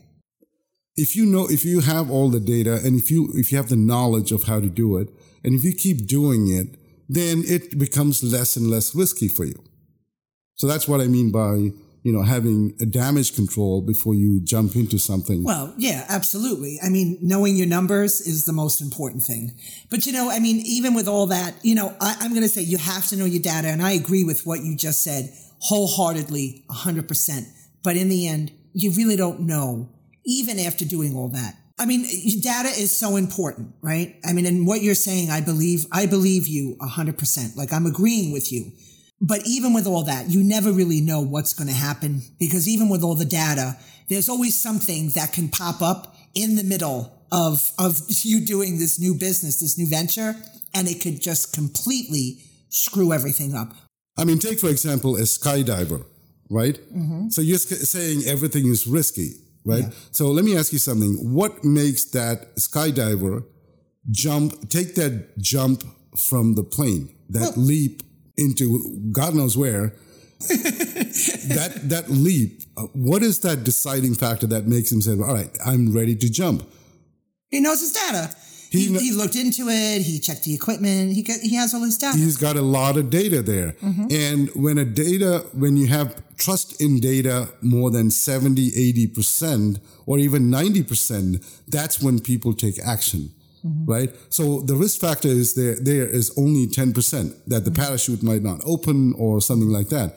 If 1.01 1.15
you 1.15 1.25
know, 1.25 1.48
if 1.50 1.65
you 1.65 1.79
have 1.79 2.12
all 2.12 2.29
the 2.29 2.39
data, 2.39 2.75
and 2.86 2.96
if 2.96 3.10
you 3.10 3.29
if 3.34 3.51
you 3.51 3.58
have 3.58 3.70
the 3.70 3.75
knowledge 3.75 4.31
of 4.31 4.43
how 4.43 4.60
to 4.60 4.70
do 4.70 4.98
it, 4.98 5.10
and 5.43 5.55
if 5.55 5.63
you 5.63 5.74
keep 5.74 6.05
doing 6.05 6.51
it, 6.51 6.77
then 7.10 7.43
it 7.46 7.79
becomes 7.79 8.24
less 8.24 8.55
and 8.55 8.70
less 8.70 8.93
risky 8.93 9.27
for 9.27 9.46
you. 9.46 9.60
So 10.55 10.67
that's 10.67 10.88
what 10.88 11.01
I 11.01 11.08
mean 11.08 11.31
by 11.31 11.55
you 12.03 12.13
know 12.13 12.22
having 12.22 12.75
a 12.79 12.86
damage 12.86 13.36
control 13.36 13.81
before 13.81 14.13
you 14.13 14.41
jump 14.43 14.75
into 14.75 15.00
something. 15.00 15.43
Well, 15.43 15.74
yeah, 15.75 16.05
absolutely. 16.08 16.79
I 16.84 16.89
mean, 16.89 17.17
knowing 17.20 17.55
your 17.55 17.72
numbers 17.77 18.22
is 18.22 18.46
the 18.46 18.53
most 18.53 18.79
important 18.79 19.24
thing. 19.24 19.58
But 19.89 20.05
you 20.05 20.12
know, 20.12 20.29
I 20.29 20.39
mean, 20.39 20.58
even 20.65 20.93
with 20.93 21.08
all 21.08 21.25
that, 21.27 21.55
you 21.63 21.74
know, 21.74 21.96
I, 22.00 22.15
I'm 22.20 22.29
going 22.29 22.43
to 22.43 22.50
say 22.50 22.62
you 22.62 22.77
have 22.77 23.08
to 23.08 23.15
know 23.15 23.25
your 23.25 23.41
data, 23.41 23.70
and 23.70 23.81
I 23.81 23.93
agree 23.93 24.24
with 24.24 24.46
what 24.46 24.62
you 24.62 24.75
just 24.77 25.03
said 25.03 25.34
wholeheartedly, 25.62 26.65
100%. 26.70 27.46
But 27.84 27.96
in 27.96 28.10
the 28.10 28.27
end, 28.27 28.51
you 28.74 28.91
really 28.91 29.15
don't 29.15 29.41
know, 29.41 29.89
even 30.25 30.60
after 30.60 30.86
doing 30.86 31.16
all 31.16 31.30
that. 31.30 31.56
I 31.80 31.86
mean, 31.86 32.04
data 32.42 32.70
is 32.70 32.96
so 32.96 33.16
important, 33.16 33.74
right? 33.82 34.16
I 34.24 34.34
mean, 34.34 34.46
and 34.46 34.68
what 34.68 34.84
you're 34.84 34.94
saying, 34.94 35.32
I 35.32 35.42
believe, 35.42 35.88
I 35.92 36.06
believe 36.06 36.48
you 36.48 36.75
100%. 36.80 37.56
Like 37.56 37.74
I'm 37.74 37.88
agreeing 37.88 38.32
with 38.32 38.51
you. 38.51 38.72
But 39.20 39.42
even 39.46 39.74
with 39.74 39.88
all 39.88 40.04
that, 40.04 40.30
you 40.30 40.44
never 40.44 40.72
really 40.72 41.01
know 41.01 41.22
what's 41.22 41.54
going 41.54 41.68
to 41.68 41.74
happen 41.74 42.22
because 42.40 42.68
even 42.68 42.90
with 42.90 43.04
all 43.04 43.16
the 43.16 43.25
data, 43.25 43.78
there's 44.10 44.30
always 44.30 44.60
something 44.60 45.10
that 45.16 45.34
can 45.34 45.50
pop 45.50 45.82
up 45.82 46.16
in 46.34 46.56
the 46.56 46.63
middle 46.63 47.12
of, 47.32 47.72
of 47.80 48.00
you 48.10 48.46
doing 48.46 48.78
this 48.78 49.00
new 49.00 49.13
business, 49.13 49.60
this 49.60 49.78
new 49.78 49.88
venture, 49.88 50.36
and 50.74 50.88
it 50.88 51.01
could 51.01 51.22
just 51.22 51.54
completely 51.54 52.44
screw 52.70 53.13
everything 53.13 53.56
up. 53.56 53.74
I 54.18 54.25
mean, 54.25 54.40
take 54.40 54.60
for 54.60 54.70
example 54.70 55.16
a 55.16 55.22
skydiver, 55.22 56.06
right? 56.50 56.80
Mm-hmm. 56.94 57.30
So 57.30 57.42
you're 57.42 57.58
saying 57.58 58.24
everything 58.28 58.68
is 58.68 58.86
risky, 58.86 59.32
right? 59.65 59.86
So 60.12 60.27
let 60.32 60.46
me 60.46 60.58
ask 60.58 60.74
you 60.74 60.80
something. 60.80 61.13
What 61.34 61.63
makes 61.63 62.06
that 62.12 62.56
skydiver 62.56 63.46
jump, 64.10 64.70
take 64.70 64.96
that 64.96 65.38
jump 65.38 65.84
from 66.18 66.56
the 66.56 66.63
plane, 66.63 67.15
that 67.30 67.58
leap 67.58 68.03
into 68.38 69.00
God 69.12 69.36
knows 69.36 69.58
where? 69.58 69.94
that 70.50 71.82
that 71.84 72.06
leap, 72.10 72.63
uh, 72.75 72.88
what 72.94 73.22
is 73.22 73.39
that 73.41 73.63
deciding 73.63 74.15
factor 74.15 74.48
that 74.48 74.65
makes 74.65 74.91
him 74.91 75.00
say, 75.00 75.12
"All 75.12 75.36
right, 75.36 75.56
I'm 75.63 75.94
ready 75.94 76.15
to 76.15 76.30
jump"? 76.32 76.68
He 77.50 77.60
knows 77.60 77.82
his 77.82 77.91
data. 77.91 78.36
He 78.72 78.86
He, 78.86 78.98
he 78.98 79.12
looked 79.12 79.36
into 79.36 79.68
it. 79.68 80.01
He 80.01 80.18
checked 80.20 80.46
the 80.46 80.54
equipment. 80.56 81.12
He 81.12 81.24
got, 81.24 81.42
he 81.42 81.56
has 81.56 81.74
all 81.74 81.82
his 81.82 81.98
data. 81.98 82.18
he's 82.18 82.38
got 82.38 82.56
a 82.56 82.62
lot 82.62 82.98
of 82.98 83.10
data 83.10 83.42
there. 83.42 83.74
Mm-hmm. 83.74 84.08
And 84.10 84.50
when 84.56 84.78
a 84.78 84.86
data, 84.86 85.46
when 85.54 85.75
you 85.75 85.88
have 85.88 86.24
trust 86.38 86.82
in 86.82 87.01
data 87.01 87.50
more 87.62 87.92
than 87.92 88.10
70, 88.10 88.72
80%, 88.72 89.82
or 90.06 90.20
even 90.20 90.50
90%, 90.50 91.44
that's 91.68 92.01
when 92.01 92.20
people 92.20 92.54
take 92.54 92.80
action. 92.80 93.32
Mm-hmm. 93.66 93.92
Right. 93.92 94.16
So 94.30 94.62
the 94.62 94.75
risk 94.75 95.01
factor 95.01 95.28
is 95.28 95.54
there, 95.54 95.75
there 95.75 96.08
is 96.08 96.32
only 96.38 96.66
10% 96.66 96.94
that 97.48 97.66
the 97.66 97.72
mm-hmm. 97.72 97.82
parachute 97.82 98.24
might 98.24 98.42
not 98.42 98.62
open 98.66 99.13
or 99.18 99.42
something 99.42 99.70
like 99.70 99.90
that. 99.90 100.16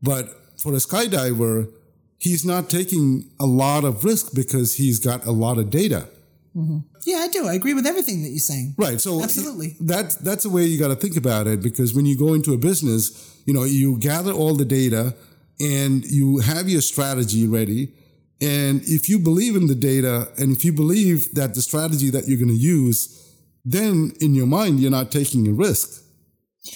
But 0.00 0.28
for 0.58 0.72
a 0.72 0.76
skydiver, 0.76 1.72
he's 2.18 2.44
not 2.44 2.70
taking 2.70 3.30
a 3.40 3.46
lot 3.46 3.84
of 3.84 4.04
risk 4.04 4.32
because 4.32 4.76
he's 4.76 5.00
got 5.00 5.26
a 5.26 5.32
lot 5.32 5.58
of 5.58 5.70
data. 5.70 6.08
Mm-hmm. 6.56 6.78
Yeah, 7.04 7.18
I 7.18 7.28
do. 7.28 7.46
I 7.46 7.54
agree 7.54 7.74
with 7.74 7.86
everything 7.86 8.22
that 8.22 8.30
you're 8.30 8.38
saying. 8.38 8.74
Right. 8.78 8.98
So 9.00 9.22
Absolutely. 9.22 9.76
that 9.80 10.16
that's 10.22 10.44
the 10.44 10.50
way 10.50 10.64
you 10.64 10.78
got 10.78 10.88
to 10.88 10.96
think 10.96 11.16
about 11.16 11.46
it 11.46 11.62
because 11.62 11.94
when 11.94 12.06
you 12.06 12.16
go 12.16 12.32
into 12.32 12.54
a 12.54 12.56
business, 12.56 13.40
you 13.44 13.52
know, 13.52 13.64
you 13.64 13.98
gather 13.98 14.32
all 14.32 14.54
the 14.54 14.64
data 14.64 15.14
and 15.60 16.04
you 16.06 16.38
have 16.38 16.68
your 16.68 16.80
strategy 16.80 17.46
ready. 17.46 17.92
And 18.40 18.82
if 18.84 19.08
you 19.08 19.18
believe 19.18 19.54
in 19.54 19.66
the 19.66 19.74
data 19.74 20.28
and 20.38 20.50
if 20.50 20.64
you 20.64 20.72
believe 20.72 21.34
that 21.34 21.54
the 21.54 21.62
strategy 21.62 22.10
that 22.10 22.26
you're 22.26 22.38
going 22.38 22.48
to 22.48 22.54
use, 22.54 23.34
then 23.64 24.12
in 24.20 24.34
your 24.34 24.46
mind 24.46 24.80
you're 24.80 24.90
not 24.90 25.10
taking 25.10 25.46
a 25.48 25.52
risk. 25.52 26.02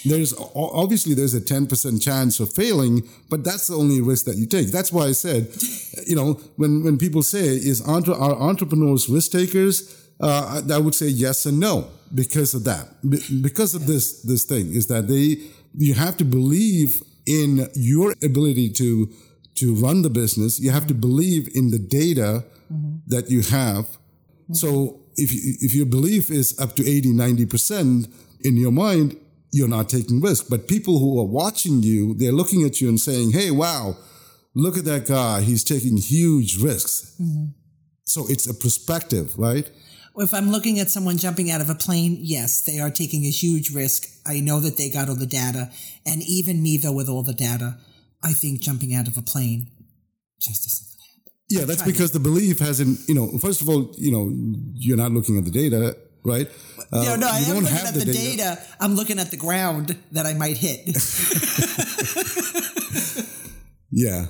There's 0.04 0.34
obviously 0.54 1.14
there's 1.14 1.34
a 1.34 1.40
10% 1.40 2.02
chance 2.02 2.40
of 2.40 2.52
failing, 2.52 3.02
but 3.28 3.44
that's 3.44 3.66
the 3.66 3.76
only 3.76 4.00
risk 4.00 4.26
that 4.26 4.36
you 4.36 4.46
take. 4.46 4.68
That's 4.68 4.92
why 4.92 5.06
I 5.06 5.12
said, 5.12 5.48
you 6.06 6.16
know, 6.16 6.34
when, 6.56 6.82
when 6.84 6.98
people 6.98 7.22
say, 7.22 7.40
is 7.40 7.82
entre- 7.86 8.14
are 8.14 8.34
entrepreneurs 8.34 9.08
risk 9.08 9.32
takers? 9.32 9.96
Uh, 10.20 10.62
I 10.72 10.78
would 10.78 10.94
say 10.94 11.06
yes 11.06 11.46
and 11.46 11.58
no 11.58 11.88
because 12.14 12.54
of 12.54 12.64
that. 12.64 12.88
Be- 13.08 13.40
because 13.40 13.74
of 13.74 13.86
this, 13.86 14.22
this 14.22 14.44
thing 14.44 14.74
is 14.74 14.86
that 14.88 15.08
they, 15.08 15.36
you 15.74 15.94
have 15.94 16.16
to 16.18 16.24
believe 16.24 16.90
in 17.26 17.68
your 17.74 18.14
ability 18.22 18.70
to, 18.70 19.10
to 19.56 19.74
run 19.74 20.02
the 20.02 20.10
business. 20.10 20.60
You 20.60 20.70
have 20.70 20.86
to 20.88 20.94
believe 20.94 21.48
in 21.54 21.70
the 21.70 21.78
data 21.78 22.44
that 23.06 23.30
you 23.30 23.42
have. 23.42 23.86
So 24.52 25.00
if 25.16 25.32
you, 25.32 25.54
if 25.60 25.74
your 25.74 25.86
belief 25.86 26.30
is 26.30 26.58
up 26.58 26.76
to 26.76 26.88
80, 26.88 27.12
90% 27.12 28.12
in 28.42 28.56
your 28.56 28.72
mind, 28.72 29.16
you're 29.52 29.68
not 29.68 29.88
taking 29.88 30.20
risk. 30.20 30.46
But 30.48 30.68
people 30.68 30.98
who 30.98 31.20
are 31.20 31.26
watching 31.26 31.82
you, 31.82 32.14
they're 32.14 32.32
looking 32.32 32.64
at 32.64 32.80
you 32.80 32.88
and 32.88 33.00
saying, 33.00 33.32
Hey, 33.32 33.50
wow, 33.50 33.96
look 34.54 34.76
at 34.78 34.84
that 34.84 35.06
guy. 35.06 35.42
He's 35.42 35.64
taking 35.64 35.96
huge 35.96 36.62
risks. 36.62 37.16
Mm-hmm. 37.20 37.46
So 38.04 38.26
it's 38.28 38.48
a 38.48 38.54
perspective, 38.54 39.38
right? 39.38 39.70
If 40.16 40.34
I'm 40.34 40.50
looking 40.50 40.80
at 40.80 40.90
someone 40.90 41.16
jumping 41.16 41.50
out 41.50 41.60
of 41.60 41.70
a 41.70 41.74
plane, 41.74 42.18
yes, 42.20 42.62
they 42.62 42.80
are 42.80 42.90
taking 42.90 43.24
a 43.24 43.30
huge 43.30 43.70
risk. 43.70 44.08
I 44.26 44.40
know 44.40 44.60
that 44.60 44.76
they 44.76 44.90
got 44.90 45.08
all 45.08 45.14
the 45.14 45.26
data. 45.26 45.70
And 46.04 46.22
even 46.22 46.62
me, 46.62 46.76
though, 46.76 46.92
with 46.92 47.08
all 47.08 47.22
the 47.22 47.32
data, 47.32 47.78
I 48.22 48.32
think 48.32 48.60
jumping 48.60 48.92
out 48.92 49.08
of 49.08 49.16
a 49.16 49.22
plane 49.22 49.70
just 50.40 50.66
isn't. 50.66 50.90
Yeah, 51.48 51.64
that's 51.64 51.82
to- 51.82 51.86
because 51.86 52.12
the 52.12 52.20
belief 52.20 52.58
hasn't, 52.58 53.00
you 53.08 53.14
know, 53.14 53.38
first 53.38 53.60
of 53.60 53.68
all, 53.68 53.92
you 53.98 54.12
know, 54.12 54.30
you're 54.74 54.96
not 54.96 55.12
looking 55.12 55.36
at 55.38 55.44
the 55.44 55.50
data, 55.50 55.96
right? 56.24 56.48
Uh, 56.92 57.02
no, 57.02 57.16
no, 57.16 57.28
I 57.30 57.38
am 57.38 57.56
looking 57.60 57.76
at 57.76 57.94
the, 57.94 58.04
data. 58.12 58.58
I'm 58.80 58.94
looking 58.94 59.18
at 59.18 59.30
the 59.30 59.36
ground 59.36 59.96
that 60.12 60.26
I 60.26 60.34
might 60.34 60.56
hit. 60.56 60.86
Yeah. 63.90 64.26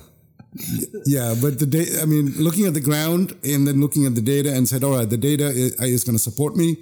Yeah, 1.05 1.35
but 1.41 1.59
the 1.59 1.65
data, 1.65 1.99
I 2.01 2.05
mean, 2.05 2.33
looking 2.37 2.65
at 2.65 2.73
the 2.73 2.81
ground 2.81 3.33
and 3.43 3.67
then 3.67 3.79
looking 3.79 4.05
at 4.05 4.15
the 4.15 4.21
data 4.21 4.53
and 4.53 4.67
said, 4.67 4.83
all 4.83 4.97
right, 4.97 5.09
the 5.09 5.17
data 5.17 5.45
is, 5.45 5.79
is 5.81 6.03
going 6.03 6.17
to 6.17 6.21
support 6.21 6.55
me. 6.55 6.77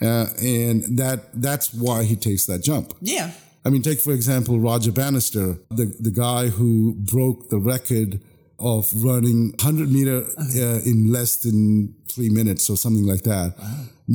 Uh, 0.00 0.26
and 0.42 0.98
that, 0.98 1.28
that's 1.34 1.72
why 1.72 2.02
he 2.02 2.16
takes 2.16 2.46
that 2.46 2.62
jump. 2.62 2.94
yeah. 3.00 3.30
I 3.64 3.70
mean, 3.70 3.80
take, 3.80 4.00
for 4.00 4.12
example, 4.12 4.58
Roger 4.58 4.90
Bannister, 4.90 5.56
the, 5.70 5.94
the 6.00 6.10
guy 6.10 6.48
who 6.48 6.94
broke 6.94 7.48
the 7.48 7.60
record 7.60 8.20
of 8.58 8.90
running 8.92 9.50
100 9.52 9.88
meter 9.88 10.24
uh, 10.36 10.80
in 10.84 11.12
less 11.12 11.36
than 11.36 11.94
three 12.08 12.28
minutes 12.28 12.68
or 12.68 12.76
something 12.76 13.06
like 13.06 13.22
that. 13.22 13.54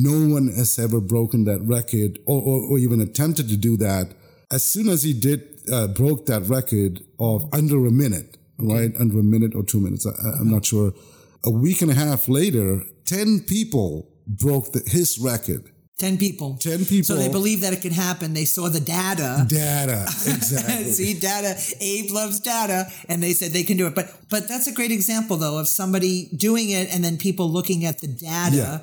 No 0.06 0.16
one 0.36 0.46
has 0.60 0.78
ever 0.78 1.00
broken 1.14 1.40
that 1.50 1.60
record 1.76 2.12
or, 2.30 2.40
or, 2.50 2.58
or 2.70 2.78
even 2.78 3.00
attempted 3.00 3.46
to 3.48 3.56
do 3.56 3.76
that. 3.78 4.06
As 4.56 4.62
soon 4.72 4.88
as 4.88 5.02
he 5.02 5.12
did, 5.12 5.40
uh, 5.72 5.88
broke 5.88 6.26
that 6.26 6.42
record 6.58 7.00
of 7.18 7.38
under 7.52 7.78
a 7.86 7.90
minute, 7.90 8.36
right? 8.58 8.92
Under 9.02 9.18
a 9.18 9.22
minute 9.34 9.54
or 9.58 9.64
two 9.72 9.80
minutes. 9.86 10.06
I, 10.06 10.10
I- 10.10 10.36
I'm 10.40 10.50
not 10.56 10.64
sure. 10.66 10.92
A 11.44 11.50
week 11.50 11.82
and 11.82 11.90
a 11.90 11.94
half 11.94 12.28
later, 12.28 12.82
10 13.06 13.40
people 13.54 14.08
broke 14.26 14.66
the, 14.72 14.80
his 14.86 15.18
record. 15.18 15.64
10 15.98 16.16
people. 16.16 16.56
10 16.60 16.84
people. 16.84 17.04
So 17.04 17.16
they 17.16 17.28
believe 17.28 17.60
that 17.62 17.72
it 17.72 17.82
can 17.82 17.92
happen. 17.92 18.32
They 18.32 18.44
saw 18.44 18.68
the 18.68 18.80
data. 18.80 19.44
Data. 19.48 20.04
Exactly. 20.34 20.84
See 20.92 21.14
data. 21.18 21.50
Abe 21.80 22.10
loves 22.12 22.38
data, 22.40 22.86
and 23.08 23.20
they 23.22 23.32
said 23.32 23.50
they 23.52 23.64
can 23.64 23.76
do 23.76 23.86
it. 23.88 23.94
But 23.96 24.06
but 24.30 24.42
that's 24.50 24.68
a 24.68 24.72
great 24.78 24.92
example 24.92 25.36
though 25.36 25.58
of 25.58 25.66
somebody 25.66 26.28
doing 26.36 26.70
it, 26.70 26.86
and 26.94 27.02
then 27.04 27.16
people 27.18 27.50
looking 27.50 27.84
at 27.84 27.96
the 28.00 28.06
data, 28.06 28.56
Yeah. 28.56 28.78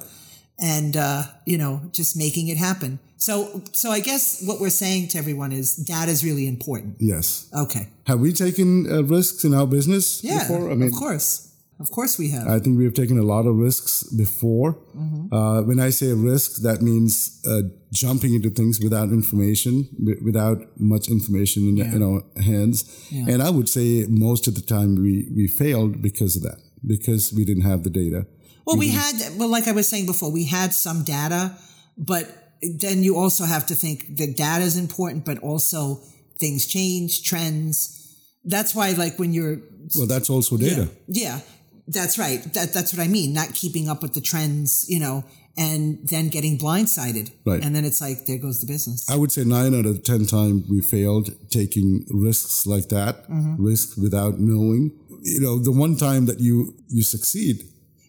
And 0.60 0.96
uh, 0.98 1.24
you 1.46 1.58
know 1.58 1.82
just 1.92 2.16
making 2.18 2.48
it 2.48 2.58
happen. 2.58 3.00
So 3.18 3.62
so 3.72 3.92
I 3.92 4.00
guess 4.02 4.42
what 4.48 4.60
we're 4.60 4.70
saying 4.86 5.08
to 5.10 5.18
everyone 5.18 5.52
is 5.52 5.76
data 5.76 6.12
is 6.12 6.24
really 6.24 6.48
important. 6.48 6.96
yes. 7.00 7.50
Okay. 7.54 7.88
Have 8.08 8.20
we 8.20 8.34
taken 8.34 8.86
uh, 8.92 9.02
risks 9.04 9.44
in 9.44 9.54
our 9.54 9.68
business 9.68 10.22
Yeah. 10.24 10.40
before? 10.40 10.70
of 10.72 10.92
course. 10.94 11.42
Of 11.78 11.92
course 11.92 12.18
we 12.18 12.30
have. 12.30 12.48
I 12.48 12.60
think 12.60 12.78
we 12.78 12.86
have 12.86 12.94
taken 12.94 13.18
a 13.20 13.24
lot 13.24 13.46
of 13.46 13.56
risks 13.58 14.04
before. 14.04 14.76
Mm-hmm. 14.96 15.34
Uh, 15.34 15.62
when 15.64 15.80
I 15.82 15.90
say 15.92 16.14
risk, 16.14 16.62
that 16.62 16.82
means 16.82 17.42
uh, 17.46 17.64
jumping 17.92 18.34
into 18.34 18.50
things 18.50 18.80
without 18.82 19.10
information, 19.10 19.90
wi- 20.00 20.22
without 20.24 20.58
much 20.80 21.10
information 21.10 21.68
in, 21.68 21.76
in 21.96 22.02
our 22.02 22.24
hands. 22.42 22.86
And 23.12 23.42
I 23.44 23.50
would 23.50 23.68
say 23.68 24.06
most 24.08 24.48
of 24.48 24.56
the 24.56 24.62
time 24.62 24.96
we, 24.96 25.28
we 25.36 25.48
failed 25.50 26.02
because 26.02 26.38
of 26.38 26.44
that, 26.44 26.60
because 26.88 27.34
we 27.34 27.44
didn't 27.44 27.64
have 27.72 27.84
the 27.84 27.90
data. 27.90 28.26
Well, 28.66 28.78
we 28.78 28.90
had, 28.90 29.14
well, 29.38 29.48
like 29.50 29.68
I 29.68 29.72
was 29.74 29.88
saying 29.88 30.06
before, 30.08 30.32
we 30.32 30.46
had 30.46 30.74
some 30.74 31.04
data, 31.04 31.56
but 31.98 32.54
then 32.62 33.04
you 33.04 33.16
also 33.18 33.46
have 33.46 33.66
to 33.68 33.76
think 33.76 34.18
the 34.18 34.34
data 34.34 34.64
is 34.64 34.76
important, 34.78 35.24
but 35.26 35.38
also 35.40 36.02
things 36.40 36.66
change, 36.66 37.24
trends. 37.24 38.16
That's 38.44 38.74
why, 38.76 38.92
like, 38.92 39.20
when 39.20 39.34
you're, 39.34 39.58
Well, 39.96 40.08
that's 40.08 40.30
also 40.30 40.58
data. 40.58 40.90
yeah, 41.08 41.42
that's 41.88 42.18
right. 42.18 42.42
That, 42.54 42.74
that's 42.74 42.92
what 42.94 43.02
I 43.04 43.08
mean. 43.08 43.34
Not 43.34 43.54
keeping 43.54 43.88
up 43.90 44.02
with 44.02 44.14
the 44.14 44.22
trends, 44.22 44.86
you 44.90 45.00
know, 45.00 45.24
and 45.58 46.00
then 46.10 46.30
getting 46.30 46.58
blindsided. 46.58 47.32
Right. 47.46 47.64
And 47.64 47.76
then 47.76 47.86
it's 47.86 48.02
like, 48.02 48.26
there 48.26 48.38
goes 48.40 48.60
the 48.62 48.68
business. 48.68 49.08
I 49.10 49.16
would 49.16 49.32
say 49.32 49.44
nine 49.44 49.74
out 49.78 49.86
of 49.86 50.04
10 50.04 50.26
times 50.26 50.68
we 50.70 50.82
failed 50.82 51.30
taking 51.52 52.06
risks 52.10 52.66
like 52.66 52.90
that, 52.90 53.30
Mm-hmm. 53.30 53.64
risk 53.64 53.96
without 53.98 54.40
knowing. 54.40 54.92
You 55.22 55.40
know, 55.40 55.60
the 55.60 55.72
one 55.72 55.96
time 55.98 56.26
that 56.26 56.40
you, 56.40 56.74
you 56.90 57.04
succeed, 57.04 57.64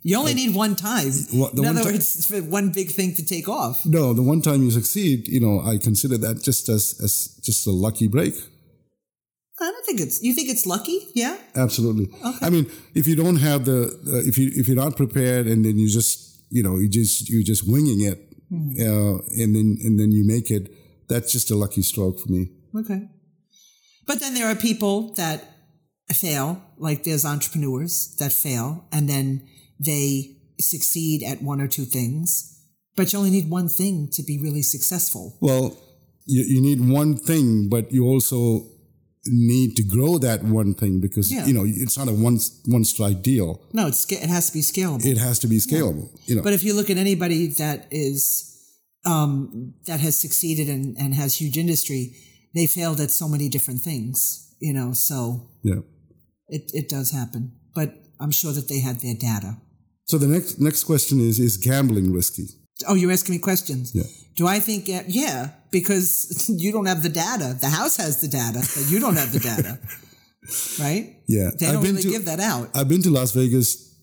You 0.06 0.16
only 0.18 0.34
need 0.34 0.54
one 0.54 0.76
time. 0.76 1.10
In 1.32 1.40
one 1.40 1.66
other 1.66 1.82
words, 1.82 2.26
for 2.26 2.36
one 2.36 2.70
big 2.70 2.92
thing 2.92 3.12
to 3.14 3.24
take 3.24 3.48
off. 3.48 3.84
No, 3.84 4.12
the 4.12 4.22
one 4.22 4.40
time 4.40 4.62
you 4.62 4.70
succeed, 4.70 5.26
you 5.26 5.40
know, 5.40 5.60
I 5.60 5.78
consider 5.78 6.16
that 6.18 6.44
just 6.44 6.68
as, 6.68 6.94
as 7.02 7.40
just 7.42 7.66
a 7.66 7.72
lucky 7.72 8.06
break. 8.06 8.34
I 9.60 9.64
don't 9.64 9.84
think 9.84 9.98
it's, 9.98 10.22
you 10.22 10.32
think 10.32 10.48
it's 10.48 10.64
lucky? 10.64 11.08
Yeah. 11.16 11.36
Absolutely. 11.56 12.06
Okay. 12.24 12.46
I 12.46 12.50
mean, 12.50 12.70
if 12.94 13.08
you 13.08 13.16
don't 13.16 13.38
have 13.38 13.64
the, 13.64 13.86
uh, 14.06 14.28
if 14.28 14.38
you, 14.38 14.52
if 14.54 14.68
you're 14.68 14.76
not 14.76 14.96
prepared 14.96 15.48
and 15.48 15.64
then 15.64 15.76
you 15.76 15.88
just, 15.88 16.40
you 16.50 16.62
know, 16.62 16.76
you 16.76 16.88
just, 16.88 17.28
you're 17.28 17.42
just 17.42 17.68
winging 17.68 18.02
it, 18.02 18.18
uh, 18.52 19.18
and 19.42 19.56
then, 19.56 19.76
and 19.82 19.98
then 19.98 20.12
you 20.12 20.24
make 20.24 20.52
it, 20.52 20.70
that's 21.08 21.32
just 21.32 21.50
a 21.50 21.56
lucky 21.56 21.82
stroke 21.82 22.20
for 22.20 22.30
me. 22.30 22.52
Okay. 22.78 23.08
But 24.06 24.20
then 24.20 24.34
there 24.34 24.46
are 24.46 24.54
people 24.54 25.14
that 25.14 25.42
fail, 26.12 26.62
like 26.78 27.02
there's 27.02 27.24
entrepreneurs 27.24 28.14
that 28.20 28.32
fail 28.32 28.86
and 28.92 29.08
then 29.08 29.48
they 29.78 30.36
succeed 30.58 31.22
at 31.22 31.42
one 31.42 31.60
or 31.60 31.68
two 31.68 31.84
things, 31.84 32.60
but 32.96 33.12
you 33.12 33.18
only 33.18 33.30
need 33.30 33.50
one 33.50 33.68
thing 33.68 34.08
to 34.12 34.22
be 34.22 34.38
really 34.38 34.62
successful. 34.62 35.36
Well, 35.40 35.76
you, 36.24 36.42
you 36.42 36.60
need 36.60 36.80
one 36.80 37.16
thing, 37.16 37.68
but 37.68 37.92
you 37.92 38.04
also 38.06 38.68
need 39.28 39.74
to 39.76 39.82
grow 39.82 40.18
that 40.18 40.42
one 40.44 40.74
thing 40.74 41.00
because, 41.00 41.32
Yeah. 41.32 41.46
you 41.46 41.52
know, 41.52 41.64
it's 41.66 41.98
not 41.98 42.08
a 42.08 42.12
one, 42.12 42.38
one 42.64 42.84
strike 42.84 43.22
deal. 43.22 43.60
No, 43.72 43.86
it's, 43.88 44.10
it 44.10 44.28
has 44.28 44.48
to 44.48 44.52
be 44.54 44.60
scalable. 44.60 45.04
It 45.04 45.18
has 45.18 45.38
to 45.40 45.48
be 45.48 45.58
scalable, 45.58 46.08
you 46.26 46.36
know. 46.36 46.42
But 46.42 46.52
if 46.52 46.62
you 46.64 46.74
look 46.74 46.90
at 46.90 46.96
anybody 46.96 47.48
that 47.48 47.86
is, 47.90 48.52
um, 49.04 49.74
that 49.86 50.00
has 50.00 50.16
succeeded 50.16 50.68
and, 50.68 50.96
and 50.98 51.14
has 51.14 51.40
huge 51.40 51.58
industry, 51.58 52.14
they 52.54 52.66
failed 52.66 53.00
at 53.00 53.10
so 53.10 53.28
many 53.28 53.48
different 53.48 53.80
things, 53.82 54.54
you 54.60 54.72
know, 54.72 54.92
so 54.92 55.50
yeah. 55.62 55.80
it, 56.48 56.70
it 56.72 56.88
does 56.88 57.10
happen. 57.10 57.52
But 57.74 57.94
I'm 58.20 58.30
sure 58.30 58.52
that 58.52 58.68
they 58.68 58.80
had 58.80 59.00
their 59.00 59.14
data. 59.14 59.58
So 60.06 60.18
the 60.18 60.26
next, 60.28 60.60
next 60.60 60.84
question 60.84 61.20
is, 61.20 61.38
is 61.38 61.56
gambling 61.56 62.12
risky? 62.12 62.46
Oh, 62.88 62.94
you're 62.94 63.10
asking 63.12 63.34
me 63.36 63.38
questions. 63.40 63.92
Yeah. 63.94 64.04
Do 64.36 64.46
I 64.46 64.60
think, 64.60 64.88
uh, 64.88 65.02
yeah, 65.08 65.50
because 65.70 66.48
you 66.62 66.72
don't 66.72 66.86
have 66.86 67.02
the 67.02 67.08
data. 67.08 67.56
The 67.60 67.68
house 67.68 67.96
has 67.96 68.20
the 68.20 68.28
data, 68.28 68.60
but 68.60 68.90
you 68.90 69.00
don't 69.00 69.16
have 69.16 69.32
the 69.32 69.40
data. 69.40 69.78
right? 70.80 71.16
Yeah. 71.26 71.50
They 71.58 71.72
don't 71.72 71.82
really 71.82 72.02
give 72.02 72.24
that 72.26 72.40
out. 72.40 72.70
I've 72.74 72.88
been 72.88 73.02
to 73.02 73.10
Las 73.10 73.32
Vegas 73.32 73.94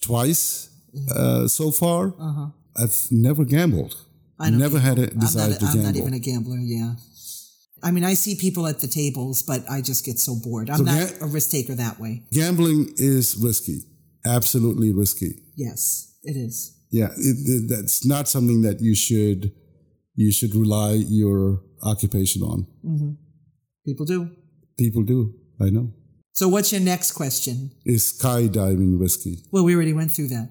twice 0.00 0.68
uh, 1.14 1.46
so 1.46 1.70
far. 1.70 2.14
I've 2.76 2.96
never 3.10 3.44
gambled. 3.44 3.94
I 4.40 4.50
never 4.50 4.80
had 4.80 4.98
a 4.98 5.10
I'm, 5.12 5.18
desire 5.20 5.50
not, 5.50 5.60
to 5.60 5.66
I'm 5.66 5.72
gamble. 5.74 5.86
not 5.92 5.96
even 5.96 6.14
a 6.14 6.18
gambler, 6.18 6.58
yeah. 6.58 6.94
I 7.84 7.90
mean, 7.92 8.04
I 8.04 8.14
see 8.14 8.34
people 8.36 8.66
at 8.66 8.80
the 8.80 8.88
tables, 8.88 9.42
but 9.42 9.62
I 9.70 9.80
just 9.82 10.04
get 10.04 10.18
so 10.18 10.34
bored. 10.34 10.70
I'm 10.70 10.78
So 10.78 10.84
not 10.84 11.08
ga- 11.10 11.24
a 11.24 11.26
risk 11.28 11.50
taker 11.50 11.74
that 11.74 12.00
way. 12.00 12.22
Gambling 12.32 12.92
is 12.96 13.36
risky, 13.36 13.82
absolutely 14.24 14.92
risky. 14.92 15.34
Yes, 15.56 16.16
it 16.22 16.36
is. 16.36 16.78
Yeah, 16.90 17.08
it, 17.16 17.36
it- 17.48 17.68
that's 17.68 18.04
not 18.06 18.28
something 18.28 18.62
that 18.62 18.80
you 18.80 18.94
should 18.94 19.52
you 20.14 20.30
should 20.30 20.54
rely 20.54 20.92
your 21.08 21.62
occupation 21.82 22.42
on. 22.42 22.66
Mm-hmm. 22.84 23.10
People 23.86 24.04
do. 24.06 24.30
People 24.78 25.02
do. 25.02 25.34
I 25.60 25.70
know. 25.70 25.92
So, 26.34 26.48
what's 26.48 26.70
your 26.72 26.80
next 26.80 27.12
question? 27.12 27.72
Is 27.84 28.12
skydiving 28.18 28.98
risky? 29.00 29.38
Well, 29.50 29.64
we 29.64 29.74
already 29.74 29.92
went 29.92 30.12
through 30.12 30.28
that. 30.28 30.50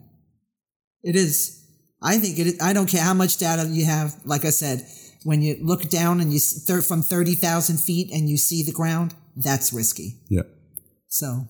It 1.03 1.15
is. 1.15 1.57
I 2.01 2.17
think 2.17 2.39
it. 2.39 2.62
I 2.62 2.73
don't 2.73 2.88
care 2.89 3.03
how 3.03 3.13
much 3.13 3.38
data 3.38 3.67
you 3.69 3.86
have. 3.86 4.15
Like 4.25 4.45
I 4.45 4.49
said, 4.49 4.86
when 5.23 5.41
you 5.41 5.57
look 5.62 5.89
down 5.89 6.19
and 6.21 6.34
you 6.34 6.39
thir- 6.39 6.81
from 6.81 7.01
thirty 7.03 7.36
thousand 7.36 7.77
feet 7.79 8.12
and 8.12 8.29
you 8.29 8.38
see 8.38 8.63
the 8.63 8.71
ground, 8.71 9.13
that's 9.36 9.71
risky. 9.73 10.19
Yeah. 10.29 10.43
So 11.07 11.47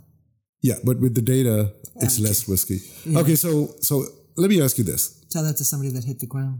Yeah, 0.61 0.75
but 0.83 0.99
with 0.99 1.15
the 1.15 1.21
data, 1.21 1.73
it's 1.97 2.19
less 2.19 2.47
risky. 2.47 2.79
Okay, 3.15 3.35
so 3.35 3.73
so 3.81 4.05
let 4.37 4.49
me 4.49 4.61
ask 4.61 4.77
you 4.77 4.83
this: 4.83 5.25
tell 5.31 5.43
that 5.43 5.57
to 5.57 5.65
somebody 5.65 5.91
that 5.91 6.03
hit 6.03 6.19
the 6.19 6.27
ground. 6.27 6.59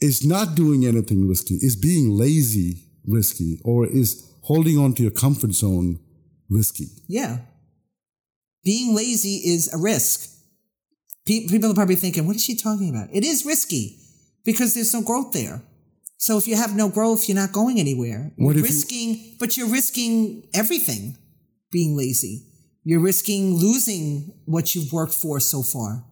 Is 0.00 0.24
not 0.24 0.54
doing 0.54 0.84
anything 0.86 1.28
risky? 1.28 1.54
Is 1.54 1.76
being 1.76 2.10
lazy 2.10 2.84
risky, 3.06 3.60
or 3.64 3.86
is 3.86 4.22
holding 4.42 4.78
on 4.78 4.92
to 4.94 5.02
your 5.02 5.12
comfort 5.12 5.52
zone 5.52 5.98
risky? 6.48 6.86
Yeah. 7.08 7.38
Being 8.64 8.94
lazy 8.94 9.36
is 9.44 9.72
a 9.72 9.78
risk. 9.78 10.30
Pe- 11.26 11.46
people 11.48 11.70
are 11.70 11.74
probably 11.74 11.96
thinking, 11.96 12.26
what 12.26 12.36
is 12.36 12.44
she 12.44 12.56
talking 12.56 12.88
about? 12.90 13.08
It 13.12 13.24
is 13.24 13.44
risky 13.44 13.98
because 14.44 14.74
there's 14.74 14.92
no 14.92 15.02
growth 15.02 15.32
there. 15.32 15.62
So 16.18 16.38
if 16.38 16.46
you 16.48 16.56
have 16.56 16.74
no 16.74 16.88
growth, 16.88 17.28
you're 17.28 17.36
not 17.36 17.52
going 17.52 17.78
anywhere. 17.78 18.32
You're 18.36 18.46
What 18.46 18.56
if 18.56 18.62
you- 18.62 18.68
risking, 18.68 19.36
but 19.38 19.56
you're 19.56 19.68
risking 19.68 20.48
everything 20.54 21.16
being 21.70 21.96
lazy. 21.96 22.46
You're 22.84 23.00
risking 23.00 23.54
losing 23.54 24.34
what 24.44 24.74
you've 24.74 24.92
worked 24.92 25.14
for 25.14 25.40
so 25.40 25.62
far. 25.62 26.04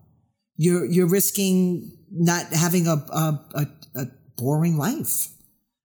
You're, 0.57 0.85
you're 0.87 1.09
risking 1.09 1.97
not 2.11 2.47
having 2.53 2.87
a, 2.87 2.95
a, 3.13 3.41
a, 3.55 3.67
a 3.95 4.07
boring 4.37 4.77
life, 4.77 5.29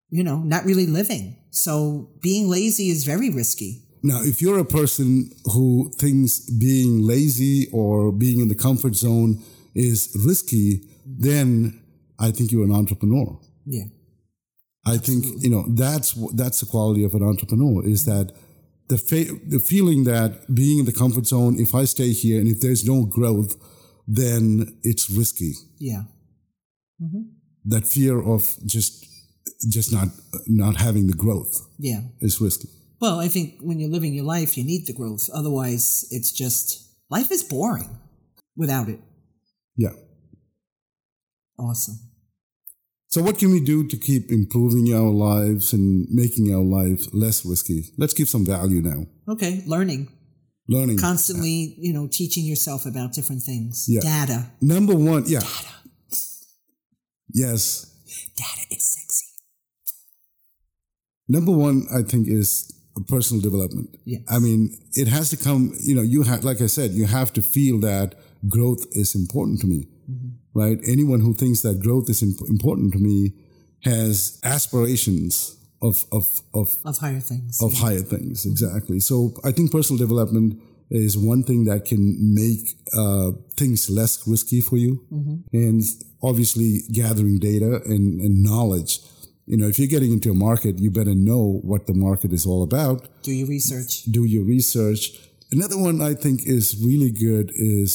you 0.10 0.23
know, 0.23 0.38
not 0.39 0.65
really 0.65 0.86
living. 0.86 1.38
So 1.52 2.10
being 2.21 2.50
lazy 2.50 2.89
is 2.89 3.04
very 3.04 3.30
risky. 3.30 3.84
Now, 4.04 4.21
if 4.21 4.41
you're 4.41 4.60
a 4.60 4.65
person 4.65 5.32
who 5.45 5.91
thinks 5.97 6.50
being 6.50 7.02
lazy 7.02 7.67
or 7.73 8.12
being 8.12 8.39
in 8.39 8.47
the 8.47 8.56
comfort 8.56 8.95
zone 8.95 9.43
is 9.76 10.15
risky, 10.26 10.88
then 11.06 11.82
I 12.19 12.32
think 12.32 12.52
you're 12.52 12.63
an 12.63 12.71
entrepreneur. 12.71 13.38
Yeah. 13.65 13.86
I 14.86 14.97
think 14.97 15.26
you 15.43 15.50
know 15.50 15.65
that's 15.67 16.13
that's 16.34 16.62
the 16.62 16.65
quality 16.65 17.04
of 17.04 17.13
an 17.13 17.21
entrepreneur 17.21 17.86
is 17.86 18.06
that 18.06 18.32
the 18.89 18.97
fa- 18.97 19.34
the 19.47 19.60
feeling 19.60 20.04
that 20.06 20.54
being 20.54 20.80
in 20.80 20.86
the 20.86 20.93
comfort 20.93 21.26
zone, 21.28 21.60
if 21.60 21.73
I 21.76 21.86
stay 21.86 22.12
here 22.13 22.39
and 22.39 22.47
if 22.47 22.60
there's 22.62 22.86
no 22.86 23.06
growth, 23.06 23.56
then 24.08 24.78
it's 24.84 25.10
risky. 25.10 25.54
Yeah. 25.80 26.04
Mm-hmm. 27.02 27.23
That 27.65 27.86
fear 27.86 28.21
of 28.21 28.43
just 28.65 29.06
just 29.69 29.91
not 29.91 30.08
not 30.47 30.76
having 30.78 31.08
the 31.08 31.13
growth 31.13 31.67
Yeah. 31.80 32.02
is 32.21 32.39
risky. 32.41 32.69
Well, 33.00 33.19
I 33.19 33.28
think 33.28 33.60
when 33.62 33.80
you're 33.80 33.91
living 33.91 34.13
your 34.13 34.26
life, 34.26 34.58
you 34.58 34.63
need 34.63 34.88
the 34.88 34.93
growth. 34.93 35.30
Otherwise, 35.34 36.06
it's 36.12 36.32
just 36.32 36.88
life 37.10 37.32
is 37.32 37.43
boring 37.43 37.89
without 38.56 38.89
it. 38.89 39.00
Yeah. 39.76 39.93
Awesome. 41.60 42.00
So 43.09 43.21
what 43.23 43.37
can 43.39 43.51
we 43.51 43.61
do 43.61 43.87
to 43.87 43.97
keep 43.97 44.31
improving 44.31 44.93
our 44.93 45.09
lives 45.09 45.71
and 45.71 46.07
making 46.09 46.53
our 46.53 46.61
lives 46.61 47.07
less 47.13 47.45
risky? 47.45 47.85
Let's 47.97 48.13
give 48.13 48.27
some 48.27 48.45
value 48.45 48.81
now. 48.81 49.05
Okay. 49.29 49.63
Learning. 49.65 50.09
Learning. 50.67 50.97
Constantly, 50.97 51.75
you 51.77 51.93
know, 51.93 52.07
teaching 52.11 52.43
yourself 52.43 52.85
about 52.85 53.13
different 53.13 53.43
things. 53.43 53.85
Yeah. 53.87 54.01
Data. 54.01 54.51
Number 54.61 54.93
one, 54.93 55.23
yeah. 55.25 55.39
Data. 55.39 55.73
Yes. 57.33 57.85
Data 58.35 58.61
is 58.71 58.83
sexy. 58.83 59.25
Number 61.29 61.51
one, 61.53 61.87
I 61.93 62.01
think, 62.01 62.27
is 62.27 62.73
personal 63.07 63.41
development. 63.41 63.97
Yes. 64.05 64.23
I 64.29 64.39
mean, 64.39 64.77
it 64.93 65.07
has 65.07 65.29
to 65.29 65.37
come, 65.37 65.73
you 65.81 65.95
know, 65.95 66.01
you 66.01 66.23
have, 66.23 66.43
like 66.43 66.61
I 66.61 66.67
said, 66.67 66.91
you 66.91 67.05
have 67.05 67.31
to 67.33 67.41
feel 67.41 67.79
that 67.81 68.15
growth 68.49 68.85
is 68.91 69.15
important 69.15 69.61
to 69.61 69.67
me, 69.67 69.87
right? 70.61 70.77
Anyone 70.95 71.21
who 71.25 71.33
thinks 71.41 71.59
that 71.61 71.75
growth 71.85 72.07
is 72.13 72.19
imp- 72.27 72.49
important 72.55 72.87
to 72.95 72.99
me 72.99 73.17
has 73.91 74.39
aspirations 74.43 75.33
of, 75.81 75.95
of, 76.11 76.25
of, 76.53 76.67
Of 76.91 76.97
higher 77.05 77.19
things. 77.31 77.61
of 77.61 77.71
higher 77.85 78.05
things. 78.13 78.45
Exactly. 78.53 78.99
So 78.99 79.15
I 79.43 79.51
think 79.55 79.71
personal 79.71 79.99
development 80.05 80.59
is 80.89 81.17
one 81.33 81.43
thing 81.43 81.65
that 81.65 81.85
can 81.85 82.03
make 82.33 82.63
uh, 83.01 83.31
things 83.61 83.89
less 83.89 84.13
risky 84.27 84.61
for 84.61 84.77
you. 84.77 84.91
And 85.53 85.81
obviously 86.29 86.69
gathering 87.01 87.37
data 87.39 87.71
and, 87.85 88.19
and 88.25 88.33
knowledge. 88.49 88.99
You 89.45 89.57
know, 89.57 89.67
if 89.67 89.77
you're 89.79 89.87
getting 89.97 90.11
into 90.17 90.29
a 90.31 90.33
market, 90.49 90.73
you 90.79 90.89
better 90.91 91.13
know 91.29 91.43
what 91.63 91.81
the 91.87 91.93
market 91.93 92.31
is 92.33 92.45
all 92.45 92.63
about. 92.63 93.07
Do 93.23 93.31
your 93.31 93.47
research. 93.47 94.03
Do 94.17 94.23
your 94.25 94.43
research. 94.43 95.01
Another 95.51 95.77
one 95.77 96.01
I 96.01 96.13
think 96.23 96.41
is 96.45 96.65
really 96.89 97.11
good 97.11 97.51
is 97.55 97.89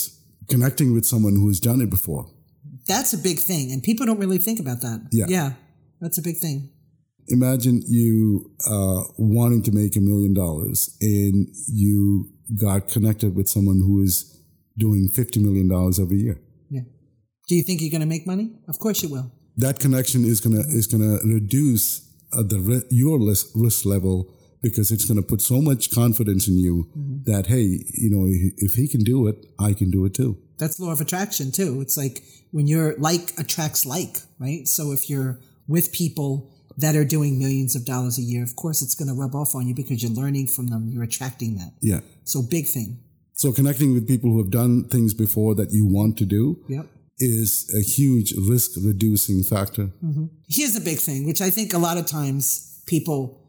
connecting 0.48 0.92
with 0.94 1.04
someone 1.12 1.34
who 1.40 1.48
has 1.48 1.60
done 1.60 1.80
it 1.80 1.90
before. 1.90 2.24
That's 2.86 3.12
a 3.12 3.18
big 3.18 3.38
thing. 3.38 3.72
And 3.72 3.82
people 3.82 4.06
don't 4.06 4.18
really 4.18 4.38
think 4.38 4.58
about 4.60 4.80
that. 4.82 5.08
Yeah. 5.12 5.26
Yeah. 5.28 5.52
That's 6.00 6.18
a 6.18 6.22
big 6.22 6.38
thing. 6.38 6.70
imagine 7.28 7.82
you 7.86 8.50
uh, 8.66 9.04
wanting 9.16 9.62
to 9.62 9.72
make 9.72 9.96
a 9.96 10.00
million 10.00 10.34
dollars 10.34 10.96
and 11.00 11.46
you 11.68 12.28
got 12.60 12.88
connected 12.88 13.34
with 13.36 13.48
someone 13.48 13.78
who 13.78 14.02
is 14.02 14.38
doing 14.78 15.08
$50 15.08 15.40
million 15.42 15.70
every 16.00 16.18
year. 16.18 16.40
Yeah. 16.70 16.82
Do 17.48 17.54
you 17.54 17.62
think 17.62 17.80
you're 17.80 17.90
going 17.90 18.00
to 18.00 18.06
make 18.06 18.26
money? 18.26 18.50
Of 18.68 18.78
course 18.78 19.02
you 19.02 19.08
will. 19.08 19.30
That 19.56 19.78
connection 19.78 20.24
is 20.24 20.40
gonna 20.40 20.60
is 20.60 20.86
gonna 20.86 21.18
reduce 21.24 22.00
uh, 22.32 22.42
the 22.42 22.86
your 22.90 23.18
risk, 23.20 23.48
risk 23.54 23.84
level 23.84 24.34
because 24.62 24.90
it's 24.90 25.04
gonna 25.04 25.20
put 25.20 25.42
so 25.42 25.60
much 25.60 25.90
confidence 25.90 26.48
in 26.48 26.56
you 26.56 26.88
that 27.26 27.48
hey, 27.48 27.66
you 27.92 28.08
know, 28.10 28.24
if 28.56 28.72
he 28.80 28.88
can 28.88 29.00
do 29.04 29.28
it, 29.28 29.36
I 29.58 29.74
can 29.74 29.90
do 29.90 30.06
it 30.06 30.14
too. 30.14 30.38
That's 30.62 30.78
law 30.78 30.92
of 30.92 31.00
attraction 31.00 31.50
too. 31.50 31.80
It's 31.80 31.96
like 31.96 32.22
when 32.52 32.66
you're 32.66 32.96
like 32.98 33.32
attracts 33.38 33.84
like, 33.84 34.18
right? 34.38 34.68
So 34.68 34.92
if 34.92 35.10
you're 35.10 35.40
with 35.66 35.92
people 35.92 36.52
that 36.78 36.94
are 36.94 37.04
doing 37.04 37.38
millions 37.38 37.74
of 37.74 37.84
dollars 37.84 38.16
a 38.18 38.22
year, 38.22 38.42
of 38.44 38.54
course 38.56 38.80
it's 38.80 38.94
going 38.94 39.08
to 39.08 39.14
rub 39.14 39.34
off 39.34 39.54
on 39.56 39.66
you 39.66 39.74
because 39.74 40.02
you're 40.02 40.12
learning 40.12 40.46
from 40.46 40.68
them. 40.68 40.88
You're 40.88 41.02
attracting 41.02 41.56
that. 41.56 41.72
Yeah. 41.80 42.00
So 42.24 42.42
big 42.42 42.66
thing. 42.68 43.00
So 43.34 43.52
connecting 43.52 43.92
with 43.92 44.06
people 44.06 44.30
who 44.30 44.38
have 44.38 44.50
done 44.50 44.84
things 44.84 45.14
before 45.14 45.54
that 45.56 45.72
you 45.72 45.84
want 45.84 46.16
to 46.18 46.24
do 46.24 46.64
Yep. 46.68 46.86
is 47.18 47.68
a 47.74 47.80
huge 47.82 48.32
risk 48.38 48.72
reducing 48.84 49.42
factor. 49.42 49.86
Mm-hmm. 50.04 50.26
Here's 50.48 50.74
the 50.74 50.80
big 50.80 50.98
thing, 50.98 51.26
which 51.26 51.40
I 51.42 51.50
think 51.50 51.74
a 51.74 51.78
lot 51.78 51.98
of 51.98 52.06
times 52.06 52.80
people 52.86 53.40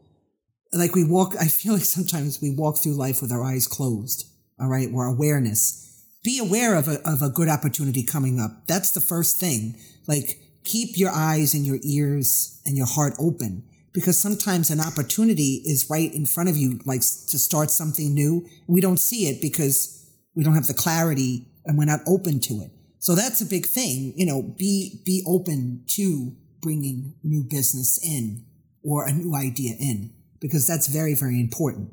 like 0.72 0.96
we 0.96 1.04
walk, 1.04 1.34
I 1.40 1.46
feel 1.46 1.74
like 1.74 1.84
sometimes 1.84 2.40
we 2.42 2.50
walk 2.50 2.82
through 2.82 2.94
life 2.94 3.22
with 3.22 3.30
our 3.30 3.44
eyes 3.44 3.68
closed. 3.68 4.26
All 4.58 4.68
right. 4.68 4.90
We're 4.90 5.06
awareness. 5.06 5.93
Be 6.24 6.40
aware 6.40 6.74
of 6.74 6.88
a, 6.88 7.00
of 7.08 7.22
a 7.22 7.28
good 7.28 7.48
opportunity 7.48 8.02
coming 8.02 8.40
up. 8.40 8.66
That's 8.66 8.90
the 8.90 9.00
first 9.00 9.38
thing. 9.38 9.76
Like 10.08 10.40
keep 10.64 10.98
your 10.98 11.10
eyes 11.10 11.54
and 11.54 11.64
your 11.64 11.78
ears 11.82 12.60
and 12.66 12.76
your 12.76 12.86
heart 12.86 13.12
open 13.18 13.62
because 13.92 14.18
sometimes 14.20 14.70
an 14.70 14.80
opportunity 14.80 15.62
is 15.64 15.88
right 15.88 16.12
in 16.12 16.26
front 16.26 16.48
of 16.48 16.56
you, 16.56 16.80
like 16.84 17.00
to 17.00 17.38
start 17.38 17.70
something 17.70 18.12
new. 18.12 18.44
We 18.66 18.80
don't 18.80 18.98
see 18.98 19.28
it 19.28 19.40
because 19.40 20.10
we 20.34 20.42
don't 20.42 20.54
have 20.54 20.66
the 20.66 20.74
clarity 20.74 21.46
and 21.64 21.78
we're 21.78 21.84
not 21.84 22.00
open 22.06 22.40
to 22.40 22.54
it. 22.62 22.70
So 22.98 23.14
that's 23.14 23.40
a 23.40 23.46
big 23.46 23.66
thing. 23.66 24.12
You 24.16 24.26
know, 24.26 24.42
be, 24.42 25.02
be 25.04 25.22
open 25.26 25.84
to 25.88 26.34
bringing 26.60 27.14
new 27.22 27.44
business 27.44 28.00
in 28.02 28.44
or 28.82 29.06
a 29.06 29.12
new 29.12 29.34
idea 29.34 29.74
in 29.78 30.12
because 30.40 30.66
that's 30.66 30.88
very, 30.88 31.14
very 31.14 31.38
important. 31.38 31.92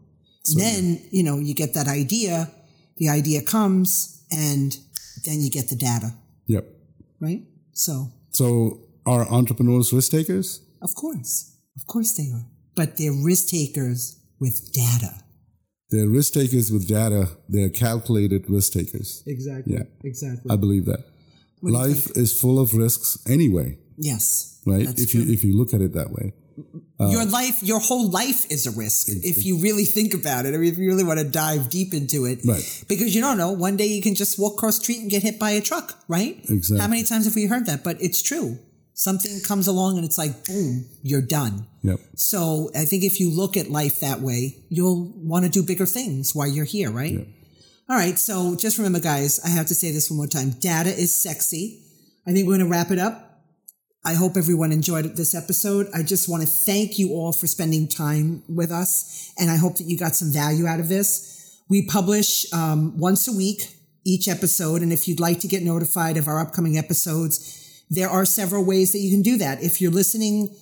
then, 0.57 1.01
you 1.11 1.23
know, 1.23 1.37
you 1.37 1.53
get 1.53 1.75
that 1.75 1.87
idea, 1.87 2.49
the 2.97 3.09
idea 3.09 3.41
comes 3.43 4.20
and 4.31 4.77
then 5.25 5.41
you 5.41 5.49
get 5.49 5.69
the 5.69 5.75
data, 5.75 6.13
Yep. 6.47 6.65
right? 7.19 7.43
So 7.73 8.09
So 8.31 8.79
are 9.05 9.27
entrepreneurs 9.29 9.91
risk 9.93 10.11
takers? 10.11 10.61
Of 10.81 10.95
course. 10.95 11.51
Of 11.75 11.85
course 11.87 12.13
they 12.13 12.29
are. 12.31 12.45
But 12.75 12.97
they're 12.97 13.13
risk 13.13 13.49
takers 13.49 14.17
with 14.39 14.71
data. 14.73 15.13
They're 15.89 16.07
risk 16.07 16.33
takers 16.33 16.71
with 16.71 16.87
data. 16.87 17.29
They're 17.49 17.69
calculated 17.69 18.49
risk 18.49 18.73
takers. 18.73 19.23
Exactly. 19.27 19.73
Yeah. 19.73 19.83
Exactly. 20.03 20.49
I 20.49 20.55
believe 20.55 20.85
that. 20.85 21.03
do 21.63 21.71
Life 21.71 22.11
is 22.15 22.33
full 22.39 22.59
of 22.59 22.73
risks 22.73 23.17
anyway, 23.27 23.77
yes. 23.97 24.59
right? 24.65 24.85
That's 24.85 25.01
if 25.03 25.11
true. 25.11 25.21
you 25.21 25.33
if 25.33 25.43
you 25.43 25.55
look 25.57 25.73
at 25.73 25.81
it 25.81 25.93
that 25.93 26.11
way. 26.11 26.33
Uh, 26.99 27.09
your 27.09 27.25
life, 27.25 27.63
your 27.63 27.79
whole 27.79 28.09
life 28.09 28.49
is 28.51 28.67
a 28.67 28.71
risk 28.71 29.07
if 29.09 29.45
you 29.45 29.57
really 29.57 29.85
think 29.85 30.13
about 30.13 30.45
it. 30.45 30.53
I 30.53 30.57
mean, 30.57 30.71
if 30.71 30.77
you 30.77 30.87
really 30.87 31.03
want 31.03 31.19
to 31.19 31.25
dive 31.25 31.69
deep 31.69 31.93
into 31.93 32.25
it. 32.25 32.39
Right. 32.45 32.83
Because 32.87 33.15
you 33.15 33.21
don't 33.21 33.37
know, 33.37 33.51
one 33.51 33.77
day 33.77 33.87
you 33.87 34.01
can 34.01 34.15
just 34.15 34.39
walk 34.39 34.53
across 34.53 34.77
the 34.77 34.83
street 34.83 34.99
and 34.99 35.09
get 35.09 35.23
hit 35.23 35.39
by 35.39 35.51
a 35.51 35.61
truck, 35.61 35.97
right? 36.07 36.37
Exactly. 36.49 36.79
How 36.79 36.87
many 36.87 37.03
times 37.03 37.25
have 37.25 37.35
we 37.35 37.45
heard 37.45 37.65
that? 37.65 37.83
But 37.83 38.01
it's 38.01 38.21
true. 38.21 38.59
Something 38.93 39.39
comes 39.41 39.67
along 39.67 39.97
and 39.97 40.05
it's 40.05 40.17
like, 40.17 40.45
boom, 40.45 40.85
you're 41.01 41.21
done. 41.23 41.65
Yep. 41.81 41.99
So 42.15 42.69
I 42.75 42.85
think 42.85 43.03
if 43.03 43.19
you 43.19 43.31
look 43.35 43.57
at 43.57 43.69
life 43.71 43.99
that 44.01 44.21
way, 44.21 44.57
you'll 44.69 45.11
want 45.15 45.45
to 45.45 45.49
do 45.49 45.63
bigger 45.63 45.85
things 45.85 46.35
while 46.35 46.47
you're 46.47 46.65
here, 46.65 46.91
right? 46.91 47.13
Yep. 47.13 47.27
All 47.89 47.95
right. 47.95 48.19
So 48.19 48.55
just 48.55 48.77
remember, 48.77 48.99
guys, 48.99 49.39
I 49.43 49.49
have 49.49 49.65
to 49.67 49.75
say 49.75 49.91
this 49.91 50.11
one 50.11 50.17
more 50.17 50.27
time. 50.27 50.51
Data 50.51 50.89
is 50.89 51.15
sexy. 51.15 51.83
I 52.27 52.31
think 52.31 52.47
we're 52.47 52.57
going 52.57 52.67
to 52.67 52.71
wrap 52.71 52.91
it 52.91 52.99
up. 52.99 53.30
I 54.03 54.15
hope 54.15 54.35
everyone 54.35 54.71
enjoyed 54.71 55.15
this 55.15 55.35
episode. 55.35 55.87
I 55.93 56.01
just 56.01 56.27
want 56.27 56.41
to 56.41 56.47
thank 56.49 56.97
you 56.97 57.11
all 57.11 57.31
for 57.31 57.45
spending 57.45 57.87
time 57.87 58.41
with 58.49 58.71
us. 58.71 59.31
And 59.37 59.51
I 59.51 59.57
hope 59.57 59.77
that 59.77 59.83
you 59.83 59.95
got 59.95 60.15
some 60.15 60.31
value 60.31 60.65
out 60.65 60.79
of 60.79 60.89
this. 60.89 61.61
We 61.69 61.85
publish 61.85 62.51
um, 62.51 62.97
once 62.97 63.27
a 63.27 63.31
week 63.31 63.75
each 64.03 64.27
episode. 64.27 64.81
And 64.81 64.91
if 64.91 65.07
you'd 65.07 65.19
like 65.19 65.39
to 65.41 65.47
get 65.47 65.61
notified 65.61 66.17
of 66.17 66.27
our 66.27 66.39
upcoming 66.39 66.79
episodes, 66.79 67.83
there 67.91 68.09
are 68.09 68.25
several 68.25 68.65
ways 68.65 68.91
that 68.93 68.99
you 68.99 69.11
can 69.11 69.21
do 69.21 69.37
that. 69.37 69.61
If 69.61 69.79
you're 69.79 69.91
listening 69.91 70.55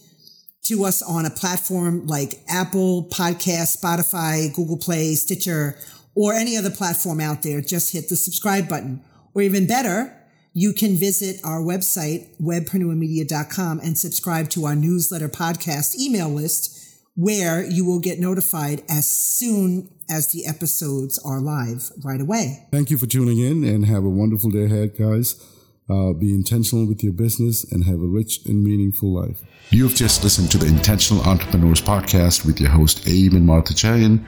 to 0.64 0.84
us 0.84 1.02
on 1.02 1.26
a 1.26 1.30
platform 1.30 2.08
like 2.08 2.42
Apple 2.50 3.08
Podcast, 3.10 3.78
Spotify, 3.78 4.54
Google 4.54 4.78
Play, 4.78 5.16
Stitcher, 5.16 5.78
or 6.14 6.34
any 6.34 6.58
other 6.58 6.70
platform 6.70 7.22
out 7.22 7.44
there, 7.44 7.62
just 7.62 7.94
hit 7.94 8.10
the 8.10 8.18
subscribe 8.18 8.68
button. 8.68 9.02
Or 9.34 9.42
even 9.42 9.66
better, 9.66 10.19
you 10.60 10.74
can 10.74 10.98
visit 10.98 11.40
our 11.46 11.62
website, 11.62 12.28
webpreneurmedia.com, 12.38 13.80
and 13.80 13.98
subscribe 13.98 14.50
to 14.50 14.66
our 14.66 14.76
newsletter 14.76 15.30
podcast 15.30 15.98
email 15.98 16.28
list 16.28 16.78
where 17.16 17.64
you 17.64 17.86
will 17.86 18.02
get 18.02 18.20
notified 18.20 18.84
as 18.90 19.10
soon 19.10 19.90
as 20.10 20.34
the 20.34 20.46
episodes 20.46 21.18
are 21.20 21.40
live 21.40 21.90
right 22.04 22.20
away. 22.20 22.68
Thank 22.74 22.92
you 22.92 22.98
for 22.98 23.06
tuning 23.06 23.40
in 23.40 23.64
and 23.64 23.86
have 23.86 24.04
a 24.04 24.10
wonderful 24.10 24.50
day 24.50 24.66
ahead, 24.66 24.98
guys. 24.98 25.42
Uh, 25.90 26.12
be 26.12 26.36
intentional 26.36 26.86
with 26.86 27.06
your 27.06 27.14
business 27.14 27.64
and 27.72 27.86
have 27.86 28.02
a 28.02 28.08
rich 28.08 28.42
and 28.46 28.62
meaningful 28.62 29.14
life. 29.14 29.42
You 29.70 29.88
have 29.88 29.96
just 29.96 30.26
listened 30.26 30.52
to 30.52 30.58
the 30.58 30.68
Intentional 30.68 31.24
Entrepreneurs 31.24 31.82
Podcast 31.82 32.46
with 32.46 32.60
your 32.60 32.72
host, 32.72 33.08
Abe 33.08 33.34
and 33.34 33.46
Martha 33.46 33.74
Cherian. 33.74 34.26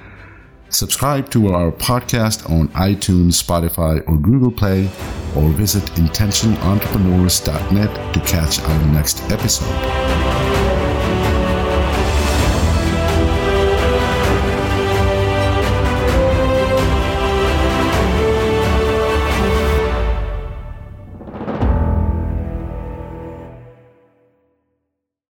Subscribe 0.71 1.29
to 1.31 1.53
our 1.53 1.71
podcast 1.71 2.49
on 2.49 2.69
iTunes, 2.69 3.43
Spotify, 3.43 4.01
or 4.07 4.17
Google 4.17 4.51
Play, 4.51 4.89
or 5.35 5.49
visit 5.49 5.83
intentionalentrepreneurs.net 5.95 8.13
to 8.13 8.19
catch 8.21 8.61
our 8.61 8.85
next 8.87 9.21
episode. 9.29 10.50